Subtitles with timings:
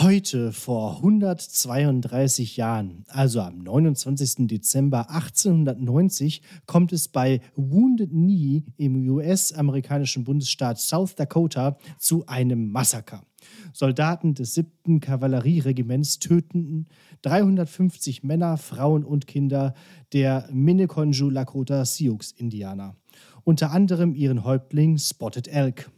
[0.00, 4.46] Heute vor 132 Jahren, also am 29.
[4.46, 13.24] Dezember 1890, kommt es bei Wounded Knee im US-amerikanischen Bundesstaat South Dakota zu einem Massaker.
[13.72, 15.00] Soldaten des 7.
[15.00, 16.86] Kavallerieregiments töten
[17.22, 19.74] 350 Männer, Frauen und Kinder
[20.12, 22.94] der Minneconjou Lakota Sioux-Indianer.
[23.42, 25.90] Unter anderem ihren Häuptling Spotted Elk.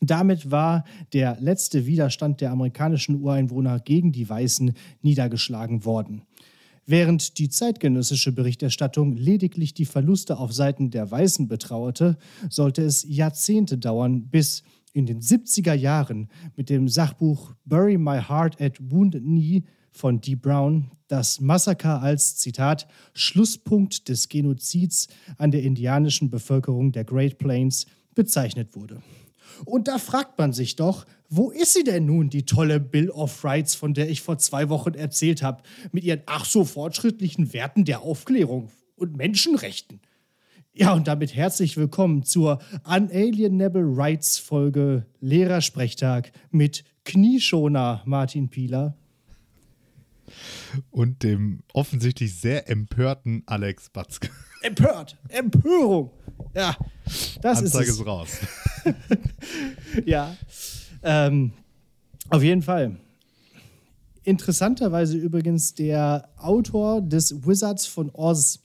[0.00, 4.72] Damit war der letzte Widerstand der amerikanischen Ureinwohner gegen die Weißen
[5.02, 6.22] niedergeschlagen worden.
[6.88, 12.16] Während die zeitgenössische Berichterstattung lediglich die Verluste auf Seiten der Weißen betrauerte,
[12.48, 18.60] sollte es Jahrzehnte dauern, bis in den 70er Jahren mit dem Sachbuch Bury My Heart
[18.60, 25.62] at Wounded Knee von Dee Brown das Massaker als, Zitat, Schlusspunkt des Genozids an der
[25.62, 29.02] indianischen Bevölkerung der Great Plains bezeichnet wurde.
[29.64, 33.44] Und da fragt man sich doch, wo ist sie denn nun, die tolle Bill of
[33.44, 37.84] Rights, von der ich vor zwei Wochen erzählt habe, mit ihren ach so fortschrittlichen Werten
[37.84, 40.00] der Aufklärung und Menschenrechten?
[40.72, 48.94] Ja, und damit herzlich willkommen zur Unalienable Rights Folge Lehrersprechtag mit Knieschoner Martin Pieler.
[50.90, 54.28] Und dem offensichtlich sehr empörten Alex Batzke.
[54.66, 55.16] Empört!
[55.28, 56.10] Empörung!
[56.52, 56.76] Ja,
[57.40, 58.00] das Anzeige ist es.
[58.00, 58.40] ist raus.
[60.04, 60.36] ja,
[61.04, 61.52] ähm,
[62.30, 62.96] auf jeden Fall.
[64.24, 68.58] Interessanterweise übrigens der Autor des Wizards von Oz,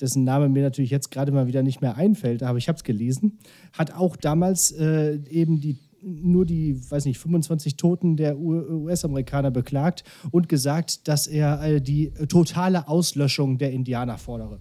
[0.00, 2.82] dessen Name mir natürlich jetzt gerade mal wieder nicht mehr einfällt, aber ich habe es
[2.82, 3.38] gelesen,
[3.72, 10.04] hat auch damals äh, eben die nur die, weiß nicht, 25 Toten der US-Amerikaner beklagt
[10.32, 14.58] und gesagt, dass er äh, die totale Auslöschung der Indianer fordere.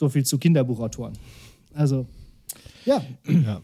[0.00, 1.12] So viel zu Kinderbuchautoren.
[1.74, 2.06] Also,
[2.86, 3.04] ja.
[3.26, 3.60] ja.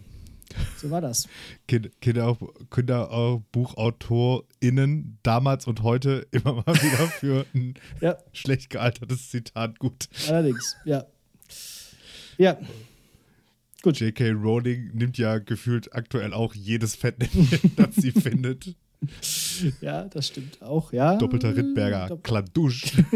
[0.77, 1.27] So war das.
[1.67, 2.37] Kinder, Kinder,
[2.69, 8.19] KinderbuchautorInnen damals und heute immer mal wieder für ein ja.
[8.35, 10.11] schlecht gealtertes Zitat gut.
[10.29, 11.07] Allerdings, ja.
[12.37, 12.59] Ja.
[13.81, 13.99] Gut.
[13.99, 14.33] J.K.
[14.33, 18.77] Rowling nimmt ja gefühlt aktuell auch jedes Fettnäpfchen, das sie findet.
[19.81, 21.17] Ja, das stimmt auch, ja.
[21.17, 22.93] Doppelter Rittberger, Doppel Kladusch.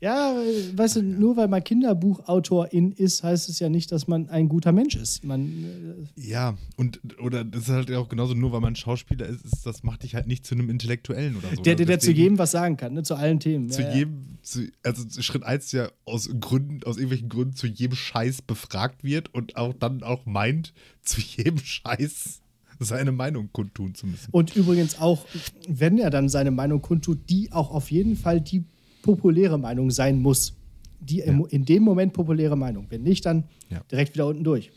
[0.00, 0.34] Ja,
[0.74, 4.72] weißt du, nur weil man Kinderbuchautorin ist, heißt es ja nicht, dass man ein guter
[4.72, 5.24] Mensch ist.
[5.24, 9.44] Man, äh ja, und oder das ist halt auch genauso, nur weil man Schauspieler ist,
[9.44, 11.62] ist das macht dich halt nicht zu einem Intellektuellen oder so.
[11.62, 13.02] Der, der, der zu jedem was sagen kann, ne?
[13.02, 13.70] zu allen Themen.
[13.70, 17.96] Zu ja, jedem, zu, also Schritt 1 ja aus Gründen, aus irgendwelchen Gründen zu jedem
[17.96, 20.72] Scheiß befragt wird und auch dann auch meint,
[21.02, 22.42] zu jedem Scheiß
[22.84, 24.28] seine Meinung kundtun zu müssen.
[24.30, 25.26] Und übrigens auch,
[25.68, 28.64] wenn er dann seine Meinung kundtut, die auch auf jeden Fall die
[29.02, 30.56] populäre Meinung sein muss.
[31.00, 31.24] Die ja.
[31.50, 32.86] in dem Moment populäre Meinung.
[32.88, 33.82] Wenn nicht, dann ja.
[33.90, 34.70] direkt wieder unten durch.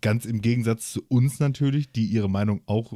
[0.00, 2.94] Ganz im Gegensatz zu uns natürlich, die ihre Meinung auch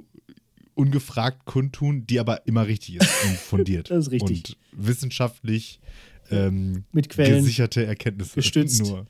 [0.75, 3.91] ungefragt kundtun, die aber immer richtig ist und fundiert.
[3.91, 4.57] das ist richtig.
[4.73, 5.79] Und wissenschaftlich
[6.31, 8.35] ähm, mit Quellen gesicherte Erkenntnisse.
[8.37, 8.87] Gestützt.
[8.87, 9.07] Nur.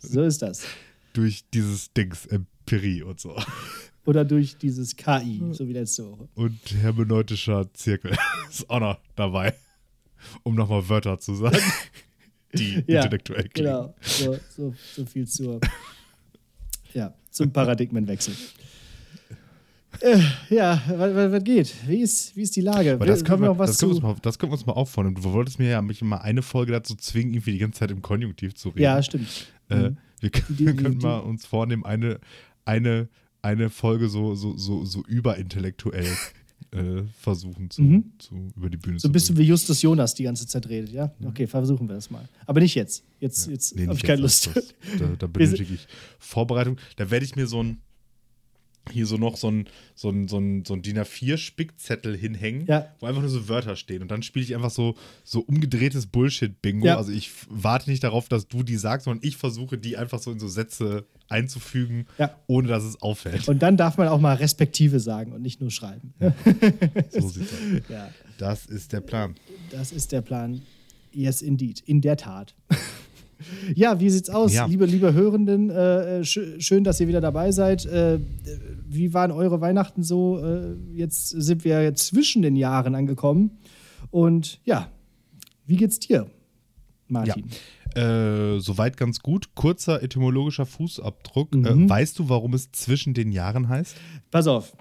[0.00, 0.64] So ist das.
[1.12, 3.36] Durch dieses Dings, Empirie und so.
[4.06, 6.28] Oder durch dieses KI, so wie letzte Woche.
[6.34, 8.16] Und hermeneutischer Zirkel
[8.50, 9.54] ist auch noch dabei
[10.42, 11.58] um nochmal Wörter zu sagen,
[12.54, 13.70] die ja, intellektuell klingen.
[13.70, 15.60] Genau, so, so, so viel zur,
[16.92, 18.34] ja, zum Paradigmenwechsel.
[20.00, 20.20] Äh,
[20.50, 21.74] ja, was, was, geht?
[21.86, 22.94] Wie ist, wie ist die Lage?
[22.94, 25.14] Aber das können wir, das können, mal, das können wir uns mal auffordern.
[25.14, 28.02] Du wolltest mir ja mich mal eine Folge dazu zwingen, irgendwie die ganze Zeit im
[28.02, 28.82] Konjunktiv zu reden.
[28.82, 29.46] Ja, stimmt.
[29.70, 29.96] Äh, mhm.
[30.20, 32.18] wir, können, die, wir können die, mal uns vornehmen, eine,
[32.64, 33.08] eine,
[33.42, 36.08] eine Folge so, so, so, so überintellektuell
[36.70, 38.12] äh, versuchen zu, mhm.
[38.18, 40.68] zu, über die Bühne so zu So bist du wie Justus Jonas die ganze Zeit
[40.68, 41.12] redet, ja?
[41.24, 42.28] Okay, versuchen wir das mal.
[42.46, 43.04] Aber nicht jetzt.
[43.20, 43.52] Jetzt, ja.
[43.52, 44.50] jetzt nee, habe ich keine Lust.
[44.54, 45.86] Das, da, da benötige ich
[46.18, 46.76] Vorbereitung.
[46.96, 47.80] Da werde ich mir so ein
[48.90, 52.86] hier so noch so ein, so ein, so ein, so ein DIN A4-Spickzettel hinhängen, ja.
[53.00, 54.02] wo einfach nur so Wörter stehen.
[54.02, 56.86] Und dann spiele ich einfach so, so umgedrehtes Bullshit-Bingo.
[56.86, 56.96] Ja.
[56.96, 60.30] Also ich warte nicht darauf, dass du die sagst, sondern ich versuche, die einfach so
[60.32, 62.34] in so Sätze einzufügen, ja.
[62.46, 63.48] ohne dass es auffällt.
[63.48, 66.14] Und dann darf man auch mal respektive sagen und nicht nur schreiben.
[67.10, 68.12] so sieht's aus.
[68.38, 69.34] Das ist der Plan.
[69.70, 70.62] Das ist der Plan.
[71.12, 71.80] Yes, indeed.
[71.80, 72.54] In der Tat.
[73.74, 74.66] Ja, wie sieht's aus, ja.
[74.66, 75.70] liebe, liebe Hörenden?
[75.70, 77.84] Äh, sch schön, dass ihr wieder dabei seid.
[77.86, 78.20] Äh,
[78.86, 80.38] wie waren eure Weihnachten so?
[80.42, 83.58] Äh, jetzt sind wir zwischen den Jahren angekommen.
[84.10, 84.88] Und ja,
[85.66, 86.26] wie geht's dir,
[87.08, 87.46] Martin?
[87.48, 87.54] Ja.
[87.94, 89.54] Äh, soweit ganz gut.
[89.54, 91.54] Kurzer etymologischer Fußabdruck.
[91.54, 91.88] Äh, mhm.
[91.88, 93.96] weißt du, warum es zwischen den Jahren heißt?
[94.30, 94.76] Pass auf.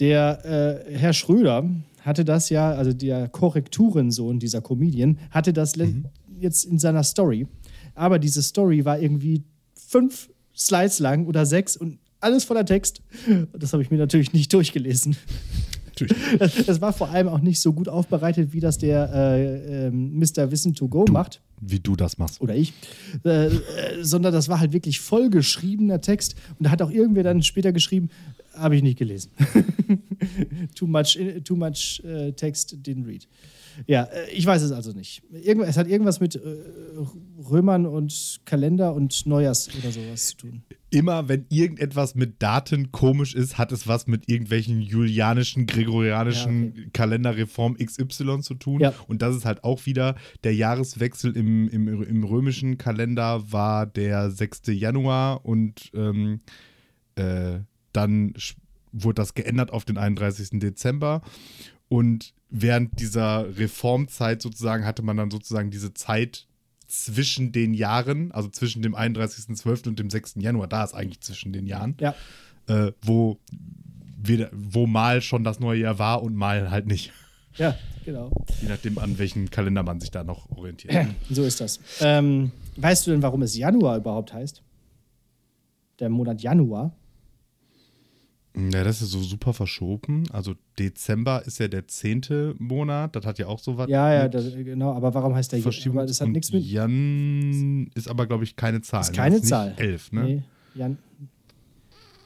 [0.00, 1.68] Der äh, Herr Schröder
[2.02, 6.06] hatte das ja, also der Korrekturensohn dieser Comedian, hatte das mhm.
[6.38, 7.46] jetzt in seiner Story
[7.98, 9.42] aber diese Story war irgendwie
[9.74, 13.02] fünf Slides lang oder sechs und alles voller Text.
[13.52, 15.16] Das habe ich mir natürlich nicht durchgelesen.
[15.86, 16.16] Natürlich.
[16.66, 20.50] Das, war vor allem auch nicht so gut aufbereitet, wie das der äh, äh, Mr.
[20.52, 21.40] Wissen to Go macht.
[21.60, 22.40] Wie du das machst.
[22.40, 22.72] Oder ich.
[23.24, 23.50] Äh, äh,
[24.02, 26.36] sondern das war halt wirklich vollgeschriebener Text.
[26.58, 28.10] Und da hat auch irgendwer dann später geschrieben,
[28.54, 29.32] habe ich nicht gelesen.
[30.76, 33.26] too much, too much äh, text didn't read.
[33.86, 35.22] Ja, äh, ich weiß es also nicht.
[35.30, 36.40] Irgend, es hat irgendwas mit äh,
[37.50, 40.62] Römern und Kalender und Neujahrs oder sowas zu tun.
[40.90, 46.70] Immer wenn irgendetwas mit Daten komisch ist, hat es was mit irgendwelchen julianischen, gregorianischen Ja,
[46.70, 46.90] okay.
[46.92, 48.80] Kalenderreform XY zu tun.
[48.80, 48.94] Ja.
[49.06, 54.30] Und das ist halt auch wieder der Jahreswechsel im, im, im römischen Kalender war der
[54.30, 54.62] 6.
[54.68, 56.40] Januar und ähm,
[57.16, 57.60] äh,
[57.92, 58.34] dann
[58.92, 60.58] wurde das geändert auf den 31.
[60.60, 61.22] Dezember.
[61.88, 66.46] Und während dieser Reformzeit sozusagen hatte man dann sozusagen diese Zeit
[66.86, 69.88] zwischen den Jahren, also zwischen dem 31.12.
[69.88, 70.36] und dem 6.
[70.38, 72.14] Januar, da ist eigentlich zwischen den Jahren, Ja,
[72.66, 73.38] äh, wo,
[74.16, 77.12] weder, wo mal schon das neue Jahr war und mal halt nicht.
[77.56, 78.30] ja, genau.
[78.62, 80.94] Je nachdem, an welchen Kalender man sich da noch orientiert.
[81.30, 81.78] So ist das.
[82.00, 84.62] Ähm, weißt du denn, warum es Januar überhaupt heißt?
[86.00, 86.92] Der Monat Januar.
[88.56, 90.24] Ja, das ist so super verschoben.
[90.32, 93.88] Also Dezember ist ja der zehnte Monat, das hat ja auch so was.
[93.88, 94.92] Ja, ja, das, genau.
[94.94, 96.06] Aber warum heißt der Verschiebung.
[96.06, 96.64] Das hat nichts mit.
[96.64, 99.02] Jan ist aber, glaube ich, keine Zahl.
[99.02, 99.16] Ist ne?
[99.16, 99.74] keine Das nicht Zahl.
[99.76, 100.24] Elf, ne?
[100.24, 100.42] Nee,
[100.74, 100.98] Jan.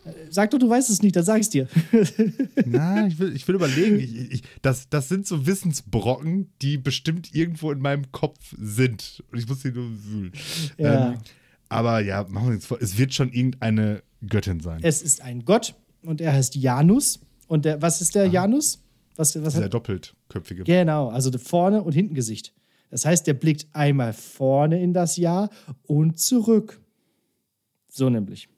[0.04, 1.68] Äh, Sag doch, du weißt es nicht, dann sag ich's dir.
[2.66, 3.98] Na, ich will, ich will überlegen.
[3.98, 9.22] Ich, ich, das, das sind so Wissensbrocken, die bestimmt irgendwo in meinem Kopf sind.
[9.30, 10.32] Und ich muss sie nur wühlen.
[10.78, 11.12] Ja.
[11.12, 11.18] Ähm,
[11.68, 14.80] aber ja, machen wir uns vor, es wird schon irgendeine Göttin sein.
[14.82, 17.20] Es ist ein Gott und er heißt Janus.
[17.48, 18.82] Und der, was ist der Janus?
[19.16, 20.64] Was, was Dieser hat, doppeltköpfige.
[20.64, 22.54] genau, also vorne und hinten Gesicht.
[22.90, 25.50] Das heißt, der blickt einmal vorne in das Jahr
[25.86, 26.80] und zurück.
[27.88, 28.48] So nämlich.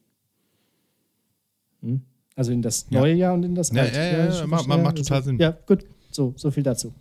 [1.83, 2.03] Hm?
[2.37, 3.01] Also in das Ja.
[3.01, 3.97] neue Jahr und in das Ja, alte.
[3.97, 4.83] ja, ja, ja, schon macht- verstehe.
[4.85, 5.39] macht total Also, Sinn.
[5.39, 5.85] Ja, gut.
[6.11, 6.93] So, so viel dazu.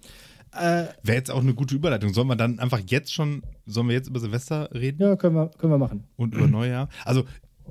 [0.56, 2.14] Äh, Wäre jetzt auch eine gute Überleitung.
[2.14, 5.48] Sollen wir dann einfach jetzt schon, sollen wir jetzt über Silvester reden ja, können wir,
[5.58, 6.04] können wir machen.
[6.16, 6.90] und über Neujahr?
[7.06, 7.24] Also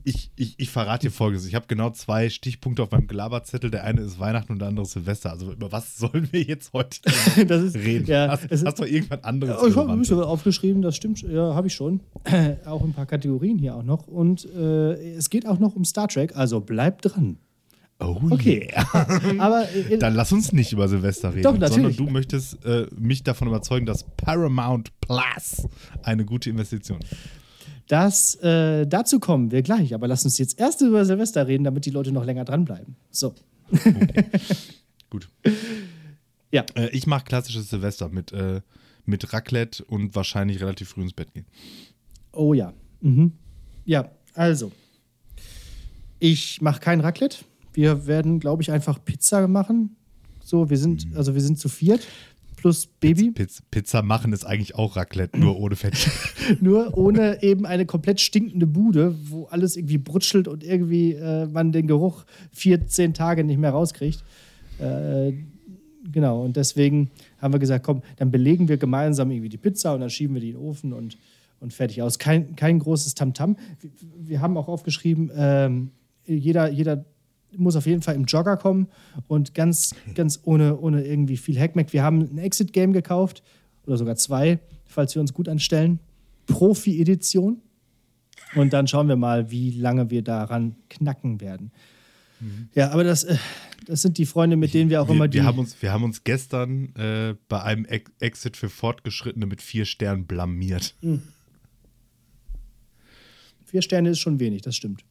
[0.05, 1.47] ich, ich, ich verrate dir folgendes.
[1.47, 3.71] Ich habe genau zwei Stichpunkte auf meinem Gelaberzettel.
[3.71, 5.31] Der eine ist Weihnachten und der andere ist Silvester.
[5.31, 6.99] Also über was sollen wir jetzt heute
[7.37, 8.07] ist, reden?
[8.07, 9.59] Ja, hast, es ist, hast du irgendwas anderes?
[9.63, 11.23] Oh, ich habe ein bisschen aufgeschrieben, das stimmt.
[11.23, 12.01] Ja, habe ich schon.
[12.67, 14.09] auch ein paar Kategorien hier auch noch.
[14.09, 17.39] Und äh, es geht auch noch um Star Trek, also bleibt dran.
[18.01, 18.69] Oh Okay.
[18.73, 19.39] yeah.
[19.39, 21.95] Aber äh, Dann lass uns nicht über Silvester reden, Doch, natürlich.
[21.95, 25.69] sondern du möchtest äh, mich davon überzeugen, dass Paramount Plus
[26.03, 27.15] eine gute Investition ist.
[27.93, 29.93] Das, äh, dazu kommen wir gleich.
[29.93, 32.97] Aber lass uns jetzt erst über Silvester reden, damit die Leute noch länger dranbleiben.
[33.11, 33.35] So.
[35.11, 35.29] Gut.
[36.51, 36.65] Ja.
[36.75, 38.63] Äh, ich mache klassisches Silvester mit, äh,
[39.05, 41.45] mit Raclette und wahrscheinlich relativ früh ins Bett gehen.
[42.33, 42.73] Oh ja.
[43.03, 43.33] Mhm.
[43.85, 44.73] Ja, also.
[46.19, 47.39] Ich mache kein Raclette.
[47.75, 49.97] Wir werden, glaube ich, einfach Pizza machen.
[50.43, 51.17] So, wir sind, Mhm.
[51.17, 52.01] also wir sind zu viert.
[52.63, 53.33] Plus Baby.
[53.33, 56.09] Pizza, Pizza machen ist eigentlich auch Raclette, nur ohne Fett.
[56.61, 61.73] Nur ohne eben eine komplett stinkende Bude, wo alles irgendwie brutschelt und irgendwie äh, man
[61.73, 64.23] den Geruch 14 Tage nicht mehr rauskriegt.
[64.79, 65.33] Äh,
[66.13, 70.01] genau, und deswegen haben wir gesagt, komm, dann belegen wir gemeinsam irgendwie die Pizza und
[70.01, 71.19] dann schieben wir die in den Ofen und,
[71.59, 72.21] und fertig aus.
[72.21, 73.57] Kein, kein großes Tamtam.
[73.81, 73.91] Wir,
[74.29, 75.91] wir haben auch aufgeschrieben, ähm,
[76.27, 77.05] jeder, jeder
[77.57, 78.89] muss auf jeden Fall im Jogger kommen
[79.29, 81.93] und ganz, ganz ohne, ohne irgendwie viel Hackmack.
[81.93, 83.43] Wir haben ein Exit-Game gekauft
[83.87, 86.01] oder sogar zwei, falls wir uns gut anstellen.
[86.47, 87.61] Profi-Edition.
[88.55, 91.71] Und dann schauen wir mal, wie lange wir daran knacken werden.
[92.75, 93.37] Ja, aber das, äh,
[93.87, 95.39] das sind die Freunde, mit denen wir auch wir, immer die.
[95.39, 99.63] wir, haben uns, wir haben uns gestern äh, bei einem Ex Exit für Fortgeschrittene mit
[99.63, 100.95] vier Sternen blamiert.
[103.65, 105.05] Vier Sterne ist schon wenig, das stimmt.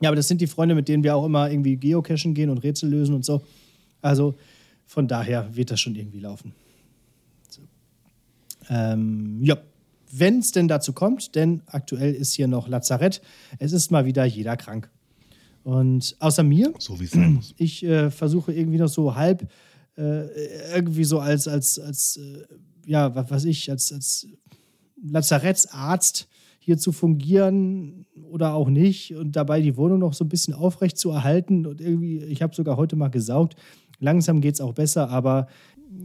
[0.00, 2.58] Ja, aber das sind die Freunde, mit denen wir auch immer irgendwie geocachen gehen und
[2.58, 3.42] Rätsel lösen und so.
[4.02, 4.34] Also
[4.84, 6.52] von daher wird das schon irgendwie laufen.
[7.48, 7.62] So.
[8.68, 9.56] Ähm, ja,
[10.12, 13.22] wenn es denn dazu kommt, denn aktuell ist hier noch Lazarett.
[13.58, 14.90] Es ist mal wieder jeder krank.
[15.64, 17.54] Und außer mir, So wie es sein muss.
[17.58, 19.48] ich äh, versuche irgendwie noch so halb
[19.96, 22.44] äh, irgendwie so als, als, als äh,
[22.86, 24.26] ja, was weiß ich, als, als
[25.02, 26.28] Lazarettsarzt
[26.64, 30.96] hier zu fungieren oder auch nicht und dabei die Wohnung noch so ein bisschen aufrecht
[30.96, 31.66] zu erhalten.
[31.66, 33.54] Und irgendwie, ich habe sogar heute mal gesaugt.
[34.00, 35.46] Langsam geht es auch besser, aber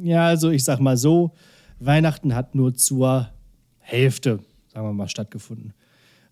[0.03, 1.31] ja, also ich sag mal so,
[1.79, 3.29] Weihnachten hat nur zur
[3.77, 5.73] Hälfte, sagen wir mal, stattgefunden.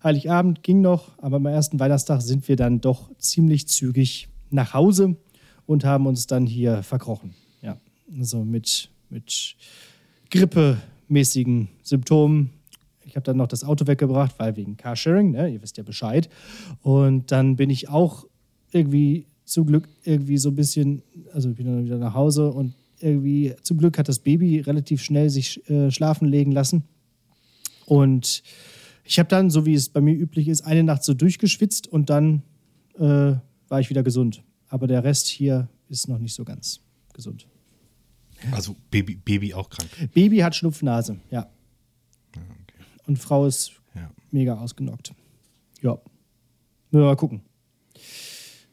[0.04, 5.16] Heiligabend ging noch, aber am ersten Weihnachtstag sind wir dann doch ziemlich zügig nach Hause
[5.64, 7.34] und haben uns dann hier verkrochen.
[7.62, 7.78] Ja,
[8.18, 9.56] also mit, mit
[10.30, 12.57] grippemäßigen Symptomen.
[13.08, 15.48] Ich habe dann noch das Auto weggebracht, weil wegen Carsharing, ne?
[15.48, 16.28] ihr wisst ja Bescheid.
[16.82, 18.26] Und dann bin ich auch
[18.70, 22.74] irgendwie zum Glück irgendwie so ein bisschen, also ich bin dann wieder nach Hause und
[23.00, 26.82] irgendwie, zum Glück hat das Baby relativ schnell sich äh, schlafen legen lassen.
[27.86, 28.42] Und
[29.04, 32.10] ich habe dann, so wie es bei mir üblich ist, eine Nacht so durchgeschwitzt und
[32.10, 32.42] dann
[32.98, 33.36] äh,
[33.68, 34.42] war ich wieder gesund.
[34.68, 36.80] Aber der Rest hier ist noch nicht so ganz
[37.14, 37.46] gesund.
[38.52, 39.88] Also Baby, Baby auch krank.
[40.12, 41.48] Baby hat Schnupfnase, ja.
[43.08, 44.08] Und Frau ist ja.
[44.30, 45.12] mega ausgenockt.
[45.82, 45.98] Ja.
[46.92, 47.40] Mal gucken.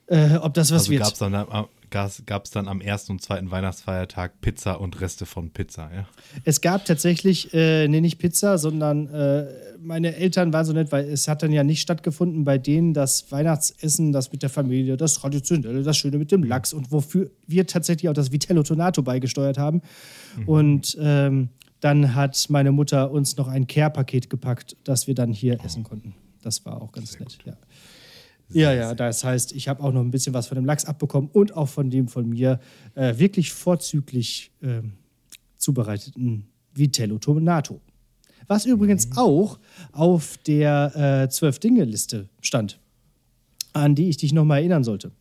[0.08, 1.02] Äh, ob das was Also wird.
[1.04, 5.26] gab es dann, am- gab's- gab's dann am ersten und zweiten Weihnachtsfeiertag Pizza und Reste
[5.26, 6.08] von Pizza, ja?
[6.44, 9.48] Es gab tatsächlich, äh, nee, nicht Pizza, sondern äh,
[9.80, 13.32] meine Eltern waren so nett, weil es hat dann ja nicht stattgefunden bei denen das
[13.32, 17.66] Weihnachtsessen, das mit der Familie, das Traditionelle, das Schöne mit dem Lachs und wofür wir
[17.66, 19.82] tatsächlich auch das Vitello Tonato beigesteuert haben.
[20.46, 21.50] Und ähm,
[21.86, 26.16] dann hat meine Mutter uns noch ein Care-Paket gepackt, das wir dann hier essen konnten.
[26.42, 27.56] Das war auch ganz nett, ja.
[28.50, 31.30] Ja, ja, das heißt, ich habe auch noch ein bisschen was von dem Lachs abbekommen
[31.32, 32.60] und auch von dem von mir
[32.96, 34.94] äh, wirklich vorzüglich ähm,
[35.58, 37.80] zubereiteten Vitello Tonato.
[38.48, 39.60] Was übrigens auch
[39.92, 42.80] auf der äh, Zwölf-Dinge-Liste stand,
[43.74, 45.12] an die ich dich nochmal erinnern sollte.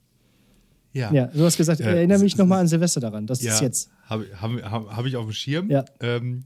[0.94, 3.26] Ja, du hast gesagt, Äh, erinnere mich nochmal an Silvester daran.
[3.26, 3.90] Das ist jetzt.
[4.04, 5.71] Habe hab, hab, hab ich auf dem Schirm.
[5.71, 5.85] Ja.
[6.00, 6.44] Ähm,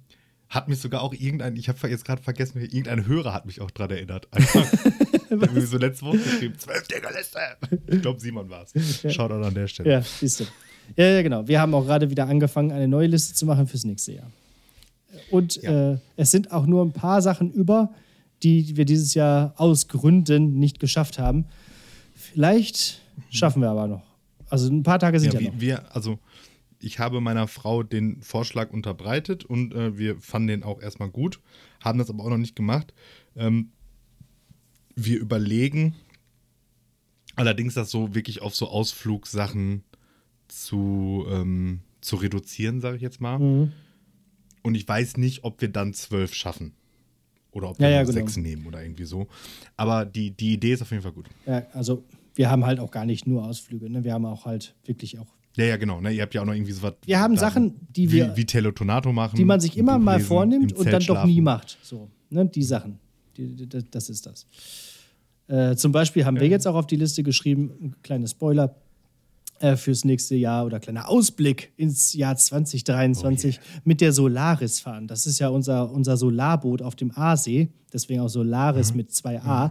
[0.49, 3.71] hat mich sogar auch irgendein, ich habe jetzt gerade vergessen, irgendein Hörer hat mich auch
[3.71, 4.29] dran erinnert.
[5.31, 6.87] Der hat mir so letzte Woche geschrieben, zwölf
[7.17, 7.39] Liste.
[7.87, 9.13] Ich glaube, Simon war es.
[9.15, 9.91] Schaut an der Stelle.
[9.91, 10.45] Ja, siehst du.
[10.97, 11.47] Ja, ja, genau.
[11.47, 14.31] Wir haben auch gerade wieder angefangen, eine neue Liste zu machen fürs nächste Jahr.
[15.31, 15.93] Und Ja.
[15.93, 17.93] äh, es sind auch nur ein paar Sachen über,
[18.43, 21.45] die wir dieses Jahr aus Gründen nicht geschafft haben.
[22.15, 24.03] Vielleicht schaffen wir aber noch.
[24.49, 25.61] Also ein paar Tage sind ja, Ja, noch.
[25.61, 26.19] wir, wir, also
[26.81, 31.41] ich habe meiner Frau den Vorschlag unterbreitet und äh, wir fanden den auch erstmal gut,
[31.83, 32.95] haben das aber auch noch nicht gemacht.
[33.37, 33.71] Ähm,
[34.95, 35.95] wir überlegen
[37.37, 39.85] allerdings das so wirklich auf so Ausflugsachen
[40.49, 43.39] zu, ähm, zu reduzieren, sage ich jetzt mal.
[43.39, 43.73] Mhm.
[44.63, 46.75] Und ich weiß nicht, ob wir dann zwölf schaffen.
[47.53, 48.27] Oder ob Ja, wir ja, nur genau.
[48.27, 49.29] sechs nehmen oder irgendwie so.
[49.77, 51.27] Aber die, die Idee ist auf jeden Fall gut.
[51.47, 52.05] Ja, also
[52.35, 53.89] wir haben halt auch gar nicht nur Ausflüge.
[53.89, 54.05] Ne?
[54.05, 55.27] Wir haben auch halt wirklich auch.
[55.59, 56.01] Ja, ja, genau.
[56.01, 56.13] Ne?
[56.13, 56.95] Ihr habt ja auch noch irgendwie so was.
[57.05, 59.37] Wir haben da- Sachen, die wir- Wie, wie Telotonato machen.
[59.37, 61.31] Die man sich immer mal vornimmt im und dann doch schlafen.
[61.31, 61.79] nie macht.
[61.83, 62.47] So, ne?
[62.47, 62.99] Die Sachen.
[63.37, 64.47] Die, die, das- ist das.
[65.49, 68.75] Äh, zum Beispiel haben wir jetzt auch auf die Liste geschrieben, ein kleiner Spoiler,
[69.61, 75.07] äh, fürs nächste Jahr oder kleiner Ausblick ins Jahr 2023 mit der Solaris fahren.
[75.07, 79.71] Das ist ja unser, unser Solarboot auf dem Aasee, deswegen auch Solaris mit 2a.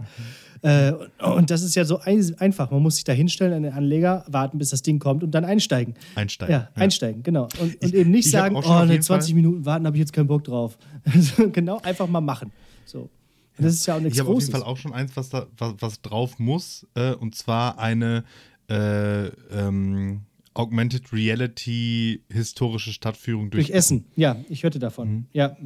[0.62, 0.92] Äh,
[1.24, 2.70] und das ist ja so ein, einfach.
[2.70, 5.44] Man muss sich da hinstellen an den Anleger, warten, bis das Ding kommt und dann
[5.44, 5.94] einsteigen.
[6.16, 6.52] Einsteigen.
[6.52, 7.48] Ja, einsteigen, genau.
[7.60, 10.00] Und, und eben nicht ich sagen, oh, ne, jeden 20 Fall- Minuten warten, habe ich
[10.00, 10.76] jetzt keinen Bock drauf.
[11.04, 12.52] Also, genau, einfach mal machen.
[12.84, 13.08] So.
[13.56, 15.46] Das ist ja auch nichts Ich habe auf jeden Fall auch schon eins, was, da,
[15.56, 18.24] was, was drauf muss, äh, und zwar eine
[18.68, 20.22] äh, ähm,
[20.54, 25.08] Augmented Reality historische Stadtführung durch, Durch Essen, ja, ich hörte davon.
[25.10, 25.26] Mhm.
[25.32, 25.56] Ja,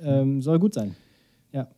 [0.00, 0.96] ähm, soll gut sein.
[1.52, 1.68] Ja.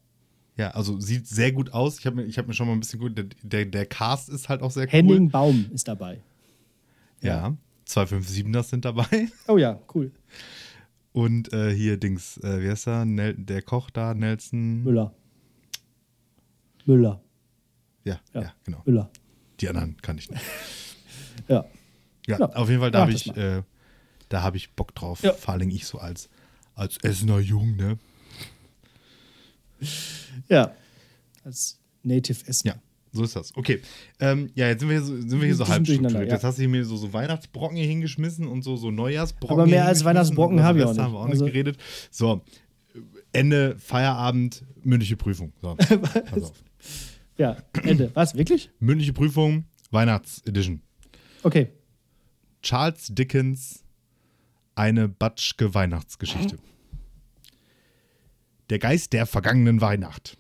[0.57, 1.99] Ja, also sieht sehr gut aus.
[1.99, 3.17] Ich habe mir, ich hab mir schon mal ein bisschen gut.
[3.19, 4.91] Der, der, der Cast ist halt auch sehr cool.
[4.91, 6.21] Henning Baum ist dabei.
[7.23, 7.57] Ja.
[7.87, 9.29] 257ers sind dabei.
[9.47, 10.11] Oh ja, cool.
[11.13, 13.05] Und äh, hier Dings, äh, wie heißt er?
[13.05, 14.83] Nel der Koch da, Nelson.
[14.85, 15.15] Müller.
[16.87, 17.21] Müller.
[18.05, 18.55] Ja, ja, Ja.
[18.65, 18.83] genau.
[18.85, 19.11] Müller.
[19.61, 20.43] Die anderen kann ich nicht.
[21.49, 21.65] Ja.
[22.27, 23.63] Ja, Ja, auf jeden Fall, da habe ich, äh,
[24.29, 25.23] da habe ich Bock drauf.
[25.23, 25.33] Ja.
[25.33, 26.29] Vor allem ich so als,
[26.75, 27.99] als Essener Jung, ne?
[30.49, 30.75] Ja.
[31.45, 32.69] Als Native Essen.
[32.69, 32.75] Ja,
[33.13, 33.57] so ist das.
[33.57, 33.81] Okay.
[34.21, 36.29] Ähm, ja, jetzt sind wir hier so, sind wir hier so halb strukturiert.
[36.29, 36.35] ja.
[36.35, 39.55] Jetzt hast du mir so, so Weihnachtsbrocken hier hingeschmissen und so, so Neujahrsbrocken.
[39.59, 41.07] Aber mehr als Weihnachtsbrocken habe ich auch Silvester nicht.
[41.07, 41.79] haben wir auch Also- nicht geredet.
[42.11, 42.43] So,
[43.33, 45.53] Ende, Feierabend, mündliche Prüfung.
[45.63, 46.53] So, pass auf.
[47.39, 48.11] Ja, Ende.
[48.15, 48.71] Was, wirklich?
[48.81, 50.83] Mündliche Prüfung, Weihnachtsedition.
[51.43, 51.69] Okay.
[52.63, 53.85] Charles Dickens,
[54.75, 56.59] eine Batschke Weihnachtsgeschichte.
[58.71, 60.37] Der Geist der vergangenen Weihnacht.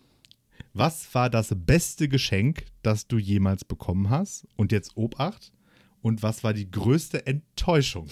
[0.74, 4.46] Was war das beste Geschenk, das du jemals bekommen hast?
[4.56, 5.52] Und jetzt Obacht.
[6.02, 8.08] Und was war die größte Enttäuschung?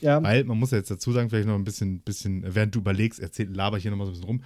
[0.00, 0.22] Ja.
[0.22, 3.20] Weil, man muss ja jetzt dazu sagen, vielleicht noch ein bisschen, bisschen während du überlegst,
[3.20, 4.42] erzähl, laber ich hier nochmal so ein bisschen rum.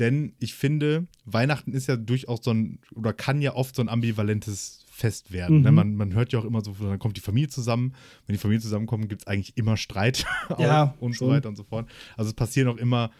[0.00, 3.88] Denn ich finde, Weihnachten ist ja durchaus so ein, oder kann ja oft so ein
[3.88, 5.62] ambivalentes Fest werden.
[5.62, 5.70] Ne?
[5.70, 5.76] Mhm.
[5.76, 7.94] Man, man hört ja auch immer so, dann kommt die Familie zusammen.
[8.26, 10.26] Wenn die Familie zusammenkommt, gibt es eigentlich immer Streit
[10.58, 11.28] Ja, und so schon.
[11.28, 11.88] weiter und so fort.
[12.16, 13.10] Also es passieren auch immer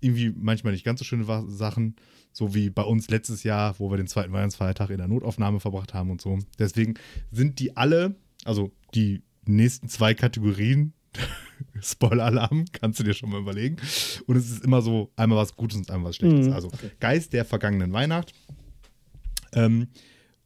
[0.00, 1.96] irgendwie manchmal nicht ganz so schöne Sachen,
[2.32, 5.92] so wie bei uns letztes Jahr, wo wir den zweiten Weihnachtsfeiertag in der Notaufnahme verbracht
[5.92, 6.38] haben und so.
[6.58, 6.94] Deswegen
[7.32, 8.14] sind die alle,
[8.44, 10.92] also die nächsten zwei Kategorien,
[11.80, 13.76] Spoiler-Alarm, kannst du dir schon mal überlegen.
[14.26, 16.46] Und es ist immer so einmal was Gutes und einmal was Schlechtes.
[16.46, 16.90] Mhm, Also okay.
[17.00, 18.32] Geist der vergangenen Weihnacht.
[19.52, 19.88] Ähm,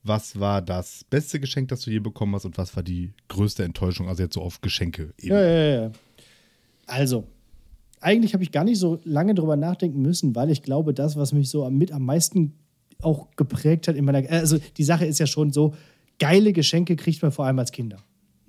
[0.04, 3.62] was war das beste Geschenk, das du je bekommen hast und was war die größte
[3.62, 4.09] Enttäuschung?
[4.09, 5.14] Also jetzt so auf Geschenke.
[5.21, 5.92] Ja, ja, ja.
[6.87, 7.26] Also,
[8.00, 11.33] eigentlich habe ich gar nicht so lange drüber nachdenken müssen, weil ich glaube, das, was
[11.33, 12.54] mich so mit am meisten
[13.00, 14.28] auch geprägt hat in meiner.
[14.31, 15.75] Also, die Sache ist ja schon so:
[16.19, 17.99] geile Geschenke kriegt man vor allem als Kinder.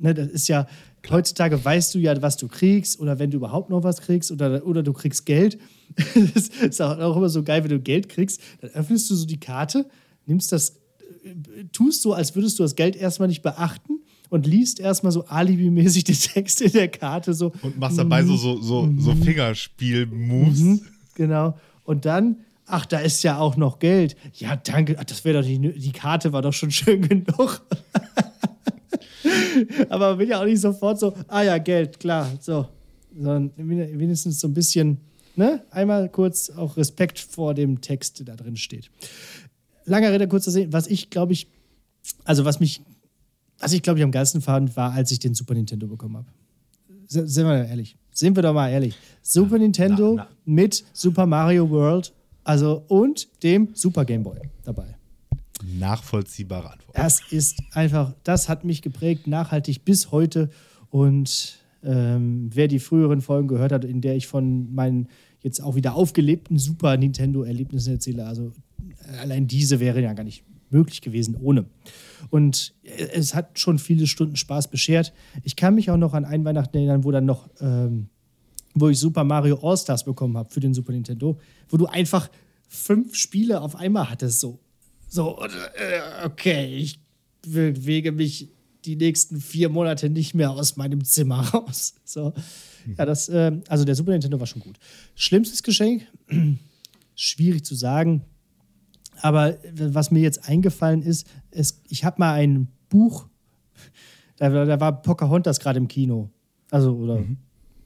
[0.03, 0.67] Ne, das ist ja,
[1.09, 4.65] heutzutage weißt du ja, was du kriegst oder wenn du überhaupt noch was kriegst oder,
[4.65, 5.57] oder du kriegst Geld.
[6.33, 9.39] das ist auch immer so geil, wenn du Geld kriegst, dann öffnest du so die
[9.39, 9.85] Karte,
[10.25, 10.71] nimmst das,
[11.23, 15.23] äh, tust so, als würdest du das Geld erstmal nicht beachten und liest erstmal so
[15.23, 17.53] alibimäßig die Texte in der Karte so.
[17.61, 19.23] Und machst dabei so, so, so, so mhm.
[19.23, 20.59] Fingerspiel-Moves.
[20.59, 20.81] Mhm,
[21.15, 21.57] genau.
[21.85, 24.17] Und dann, ach, da ist ja auch noch Geld.
[24.33, 24.97] Ja, danke.
[24.99, 27.61] Ach, das wäre doch die, die Karte war doch schon schön genug.
[29.89, 32.67] Aber man will ja auch nicht sofort so, ah ja, Geld, klar, so.
[33.15, 34.97] Sondern wenigstens so ein bisschen,
[35.35, 35.63] ne?
[35.69, 38.89] Einmal kurz auch Respekt vor dem Text, der da drin steht.
[39.85, 41.47] Langer Rede, kurzer Sinn, was ich, glaube ich,
[42.23, 42.81] also was mich,
[43.59, 46.27] was ich, glaube ich, am geilsten fand, war, als ich den Super Nintendo bekommen habe.
[47.07, 47.95] Sind wir ehrlich.
[48.11, 48.95] Sind wir doch mal ehrlich.
[49.21, 50.35] Super Nintendo na, na.
[50.45, 52.13] mit Super Mario World,
[52.43, 54.95] also und dem Super Game Boy dabei
[55.63, 56.97] nachvollziehbare Antwort.
[56.97, 60.49] Das ist einfach, das hat mich geprägt, nachhaltig bis heute.
[60.89, 65.07] Und ähm, wer die früheren Folgen gehört hat, in der ich von meinen
[65.41, 68.51] jetzt auch wieder aufgelebten Super Nintendo-Erlebnissen erzähle, also
[69.21, 71.65] allein diese wäre ja gar nicht möglich gewesen ohne.
[72.29, 72.73] Und
[73.13, 75.13] es hat schon viele Stunden Spaß beschert.
[75.43, 78.07] Ich kann mich auch noch an einen Weihnachten erinnern, wo dann noch, ähm,
[78.73, 81.37] wo ich Super Mario All-Stars bekommen habe für den Super Nintendo,
[81.69, 82.29] wo du einfach
[82.67, 84.59] fünf Spiele auf einmal hattest, so
[85.13, 85.37] so,
[85.75, 86.99] äh, okay, ich
[87.43, 88.49] bewege mich
[88.83, 91.93] die nächsten vier Monate nicht mehr aus meinem Zimmer raus.
[92.03, 92.33] So.
[92.97, 94.79] Ja, das, äh, also der Super Nintendo war schon gut.
[95.13, 96.07] Schlimmstes Geschenk?
[97.15, 98.23] Schwierig zu sagen.
[99.21, 103.27] Aber was mir jetzt eingefallen ist, ist ich habe mal ein Buch,
[104.37, 106.31] da, da war Pocahontas gerade im Kino.
[106.71, 107.37] Also, oder mhm.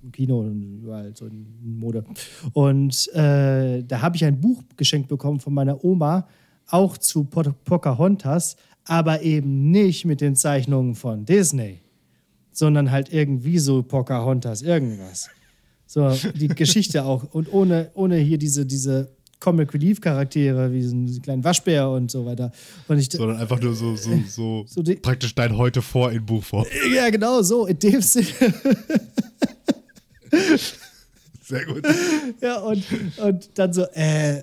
[0.01, 2.05] im Kino und überall so in Mode.
[2.53, 6.25] Und äh, da habe ich ein Buch geschenkt bekommen von meiner Oma
[6.67, 11.81] auch zu Pocahontas, aber eben nicht mit den Zeichnungen von Disney,
[12.51, 15.29] sondern halt irgendwie so Pocahontas, irgendwas.
[15.85, 17.23] So, die Geschichte auch.
[17.33, 22.25] Und ohne, ohne hier diese, diese Comic Relief Charaktere wie diesen kleinen Waschbär und so
[22.25, 22.51] weiter.
[22.87, 26.25] Und ich, Sondern einfach nur so, so, so, so die, praktisch dein heute vor in
[26.25, 26.65] Buchform.
[26.93, 28.27] Ja, genau so, in dem Sinne.
[31.43, 31.87] Sehr gut.
[32.41, 32.83] Ja, und,
[33.17, 34.41] und dann so, äh,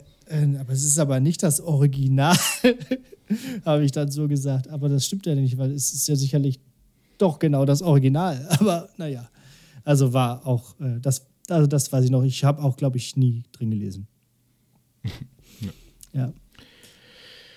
[0.60, 2.36] aber es ist aber nicht das Original,
[3.64, 4.68] habe ich dann so gesagt.
[4.68, 6.60] Aber das stimmt ja nicht, weil es ist ja sicherlich
[7.18, 8.46] doch genau das Original.
[8.58, 9.28] Aber naja,
[9.84, 12.22] also war auch, äh, das, also das weiß ich noch.
[12.22, 14.06] Ich habe auch, glaube ich, nie drin gelesen.
[15.60, 15.70] ja.
[16.12, 16.32] ja.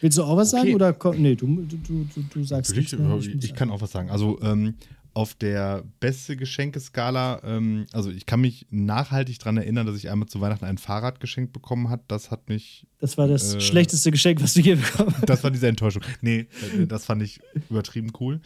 [0.02, 0.74] Willst du auch was okay.
[0.74, 0.76] sagen?
[0.76, 4.12] Oder nee, du, du, du, du sagst ich, ich, ich, kann auch was sagen.
[4.12, 4.76] Also ähm,
[5.18, 10.28] auf der beste Geschenkeskala, ähm, also ich kann mich nachhaltig daran erinnern, dass ich einmal
[10.28, 12.02] zu Weihnachten ein Fahrrad geschenkt bekommen hat.
[12.08, 12.86] Das hat mich.
[13.00, 15.28] Das war das äh, schlechteste Geschenk, was du je bekommen hast.
[15.28, 16.04] Das war diese Enttäuschung.
[16.22, 16.46] Nee,
[16.88, 18.42] das fand ich übertrieben cool.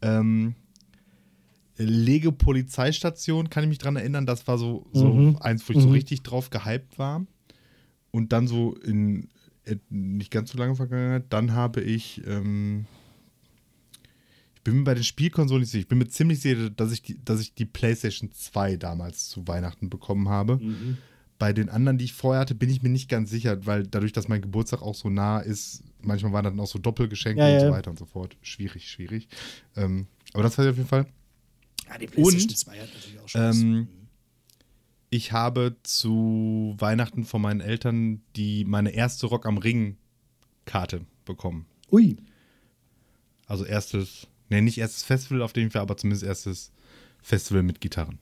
[0.00, 0.54] Ähm,
[1.76, 5.38] Lego Polizeistation kann ich mich daran erinnern, das war so, so mhm.
[5.40, 5.82] eins, wo ich mhm.
[5.82, 7.26] so richtig drauf gehypt war.
[8.12, 9.28] Und dann so in
[9.90, 12.22] nicht ganz so lange Vergangenheit, dann habe ich.
[12.28, 12.86] Ähm,
[14.64, 15.82] bin mir bei den Spielkonsolen nicht sicher.
[15.82, 19.46] Ich bin mir ziemlich sicher, dass ich die, dass ich die PlayStation 2 damals zu
[19.48, 20.56] Weihnachten bekommen habe.
[20.56, 20.98] Mhm.
[21.38, 24.12] Bei den anderen, die ich vorher hatte, bin ich mir nicht ganz sicher, weil dadurch,
[24.12, 27.54] dass mein Geburtstag auch so nah ist, manchmal waren dann auch so Doppelgeschenke ja, und
[27.54, 27.60] ja.
[27.66, 28.36] so weiter und so fort.
[28.42, 29.28] Schwierig, schwierig.
[29.76, 31.06] Ähm, aber das war auf jeden Fall.
[31.88, 33.56] Ja, die PlayStation und, 2 hat natürlich auch Spaß.
[33.56, 33.88] Ähm, mhm.
[35.10, 39.96] ich habe zu Weihnachten von meinen Eltern die meine erste Rock am Ring
[40.64, 41.66] Karte bekommen.
[41.90, 42.16] Ui.
[43.46, 46.72] Also erstes Ne, nicht erstes Festival, auf dem war, aber zumindest erstes
[47.22, 48.18] Festival mit Gitarren.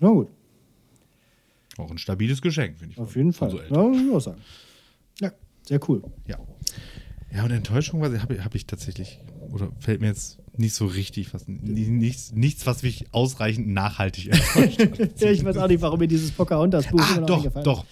[0.00, 0.28] Na gut.
[1.78, 2.98] Auch ein stabiles Geschenk, finde ich.
[2.98, 3.50] Auf jeden Fall.
[3.50, 4.40] So ja, muss ich auch sagen.
[5.20, 5.30] Ja,
[5.62, 6.02] sehr cool.
[6.26, 6.36] Ja.
[7.32, 9.20] Ja, und Enttäuschung habe hab ich tatsächlich,
[9.52, 14.80] oder fällt mir jetzt nicht so richtig was, nichts, nichts was mich ausreichend nachhaltig enttäuscht
[14.80, 15.22] hat.
[15.22, 17.86] ich weiß auch nicht, warum mir dieses Pocahontas-Buch ah, doch, doch.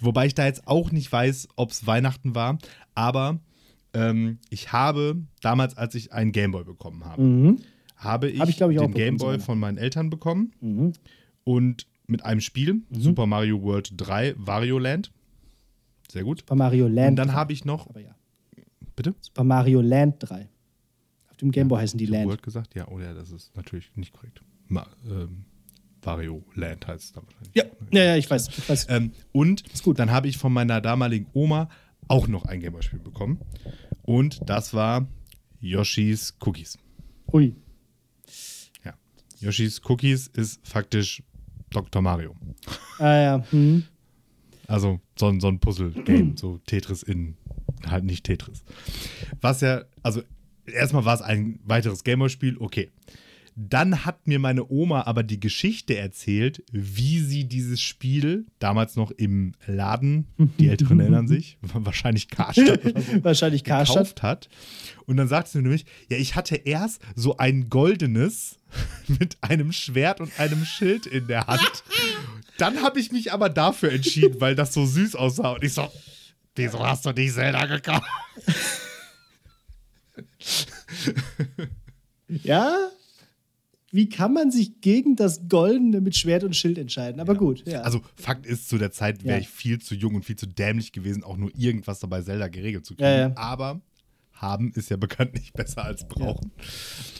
[0.00, 2.58] Wobei ich da jetzt auch nicht weiß, ob es Weihnachten war,
[2.96, 3.38] aber
[3.96, 7.56] ähm, ich habe damals, als ich einen Gameboy bekommen habe, mhm.
[7.96, 10.92] habe ich, Hab ich, ich den Gameboy von meinen Eltern bekommen mhm.
[11.44, 12.84] und mit einem Spiel, mhm.
[13.00, 15.12] Super Mario World 3, Wario Land.
[16.10, 16.40] Sehr gut.
[16.40, 17.10] Super Mario Land.
[17.10, 17.88] Und dann habe ich noch.
[17.96, 18.14] Ja.
[18.94, 19.14] Bitte?
[19.20, 20.48] Super Mario Land 3.
[21.30, 22.26] Auf dem Gameboy ja, heißen die Land.
[22.26, 22.74] World gesagt?
[22.74, 24.40] Ja, oh ja, das ist natürlich nicht korrekt.
[24.68, 25.44] Ma, ähm,
[26.02, 27.54] Wario Land heißt es da wahrscheinlich.
[27.54, 28.48] Ja, ja, ja ich weiß.
[28.48, 28.86] Ich weiß.
[28.90, 29.64] Ähm, und
[29.98, 31.68] dann habe ich von meiner damaligen Oma
[32.08, 33.40] auch noch ein Gameboy-Spiel bekommen.
[34.06, 35.06] Und das war
[35.60, 36.78] Yoshi's Cookies.
[37.32, 37.54] Ui.
[38.84, 38.94] Ja.
[39.40, 41.22] Yoshi's Cookies ist faktisch
[41.70, 42.00] Dr.
[42.02, 42.34] Mario.
[42.98, 43.44] Ah ja.
[43.50, 43.82] Hm.
[44.68, 47.36] Also so, ein- so ein Puzzle-Game, so Tetris in,
[47.86, 48.64] halt nicht Tetris.
[49.40, 50.22] Was ja, also
[50.66, 52.90] erstmal war es ein weiteres Gameboy-Spiel, okay.
[53.58, 59.10] Dann hat mir meine Oma aber die Geschichte erzählt, wie sie dieses Spiel damals noch
[59.12, 60.26] im Laden,
[60.58, 63.96] die Älteren erinnern sich, wahrscheinlich Karstadt oder so, Wahrscheinlich Karstadt.
[63.96, 64.48] gekauft hat.
[65.06, 68.58] Und dann sagt sie mir nämlich, ja, ich hatte erst so ein goldenes
[69.08, 71.82] mit einem Schwert und einem Schild in der Hand.
[72.58, 75.52] Dann habe ich mich aber dafür entschieden, weil das so süß aussah.
[75.52, 75.88] Und ich so,
[76.56, 78.04] wieso hast du die Zelda gekauft?
[82.28, 82.90] Ja?
[83.96, 87.18] Wie kann man sich gegen das Goldene mit Schwert und Schild entscheiden?
[87.18, 87.80] Aber gut, ja.
[87.80, 89.40] Also Fakt ist, zu der Zeit wäre Ja.
[89.40, 92.84] ich viel zu jung und viel zu dämlich gewesen, auch nur irgendwas dabei Zelda geregelt
[92.84, 93.08] zu kriegen.
[93.08, 93.32] Ja, ja.
[93.36, 93.80] Aber
[94.34, 96.50] haben ist ja bekanntlich besser als brauchen.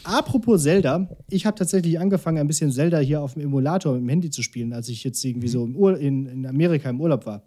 [0.04, 4.08] Apropos Zelda, ich habe tatsächlich angefangen, ein bisschen Zelda hier auf dem Emulator mit dem
[4.10, 7.24] Handy zu spielen, als ich jetzt irgendwie so im Ur in, in Amerika im Urlaub
[7.24, 7.42] war.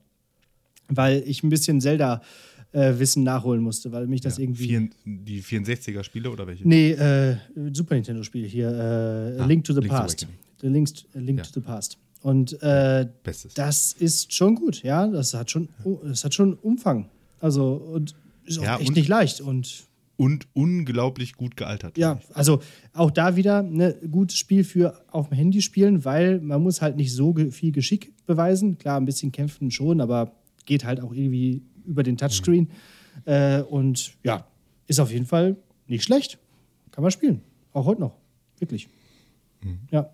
[0.88, 1.82] Weil ich ein bisschen
[2.71, 4.67] Zelda-Wissen nachholen musste, weil mich das Ja, irgendwie.
[4.67, 6.67] vier, die 64er-Spiele oder welche?
[6.67, 7.38] Nee, äh,
[7.73, 10.27] Super Nintendo-Spiel hier, äh, Ah, Link to the Link's Past.
[10.62, 11.43] The Link's, äh, Link Ja.
[11.45, 11.97] to the Past.
[12.21, 13.08] Und äh,
[13.55, 15.08] das ist schon gut, ja.
[15.08, 15.69] Das hat schon,
[16.03, 17.10] das hat schon Umfang.
[17.39, 18.13] Also, und
[18.45, 19.39] ist auch Ja, echt nicht leicht.
[19.39, 19.86] Und
[20.17, 21.97] Und unglaublich gut gealtert.
[21.97, 22.60] ja, also
[22.93, 26.82] auch da wieder ein ne, gutes Spiel für auf dem Handy spielen, weil man muss
[26.82, 28.77] halt nicht so viel Geschick beweisen.
[28.77, 30.34] Klar, ein bisschen kämpfen schon, aber
[30.65, 32.69] geht halt auch irgendwie über den Touchscreen.
[33.25, 34.47] Äh, und ja,
[34.88, 36.38] ist auf jeden Fall nicht schlecht.
[36.91, 37.41] Kann man spielen.
[37.73, 38.15] Auch heute noch.
[38.60, 38.88] Wirklich.
[39.91, 40.10] Ja.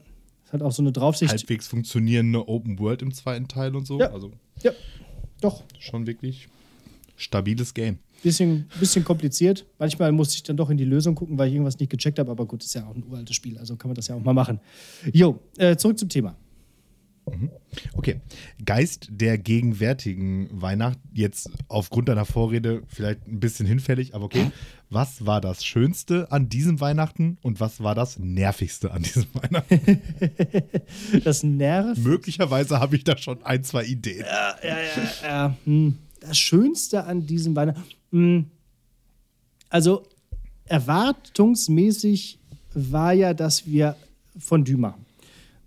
[0.45, 1.31] Es hat auch so eine Draufsicht.
[1.31, 3.99] halbwegs funktionierende Open World im zweiten Teil und so.
[3.99, 4.11] Ja.
[4.11, 4.31] Also
[4.63, 4.71] Ja,
[5.41, 5.63] doch.
[5.79, 6.47] schon wirklich
[7.15, 7.97] stabiles Game.
[8.23, 9.65] Bisschen, bisschen kompliziert.
[9.77, 12.31] Manchmal musste ich dann doch in die Lösung gucken, weil ich irgendwas nicht gecheckt habe.
[12.31, 14.33] Aber gut, ist ja auch ein uraltes Spiel, also kann man das ja auch mal
[14.33, 14.59] machen.
[15.13, 16.35] Jo, äh, zurück zum Thema.
[17.93, 18.21] Okay.
[18.63, 24.51] Geist der gegenwärtigen Weihnacht, jetzt aufgrund deiner Vorrede vielleicht ein bisschen hinfällig, aber okay.
[24.89, 30.01] Was war das Schönste an diesem Weihnachten und was war das Nervigste an diesem Weihnachten?
[31.23, 31.97] Das nervt.
[32.01, 34.25] Möglicherweise habe ich da schon ein, zwei Ideen.
[34.25, 35.57] ja, ja, ja.
[35.65, 35.97] Hm.
[36.19, 37.83] Das Schönste an diesem Weihnachten.
[38.11, 38.45] Hm.
[39.69, 40.07] Also,
[40.65, 42.39] erwartungsmäßig
[42.73, 43.95] war ja, dass wir
[44.37, 45.05] Fondue machen.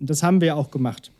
[0.00, 1.10] Und das haben wir ja auch gemacht.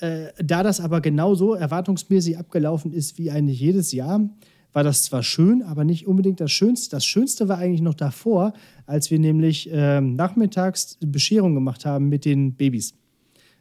[0.00, 4.28] Äh, da das aber genauso erwartungsmäßig abgelaufen ist wie eigentlich jedes Jahr,
[4.72, 6.96] war das zwar schön, aber nicht unbedingt das Schönste.
[6.96, 8.52] Das Schönste war eigentlich noch davor,
[8.86, 12.94] als wir nämlich ähm, nachmittags Bescherung gemacht haben mit den Babys.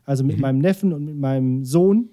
[0.05, 2.09] Also mit meinem Neffen und mit meinem Sohn.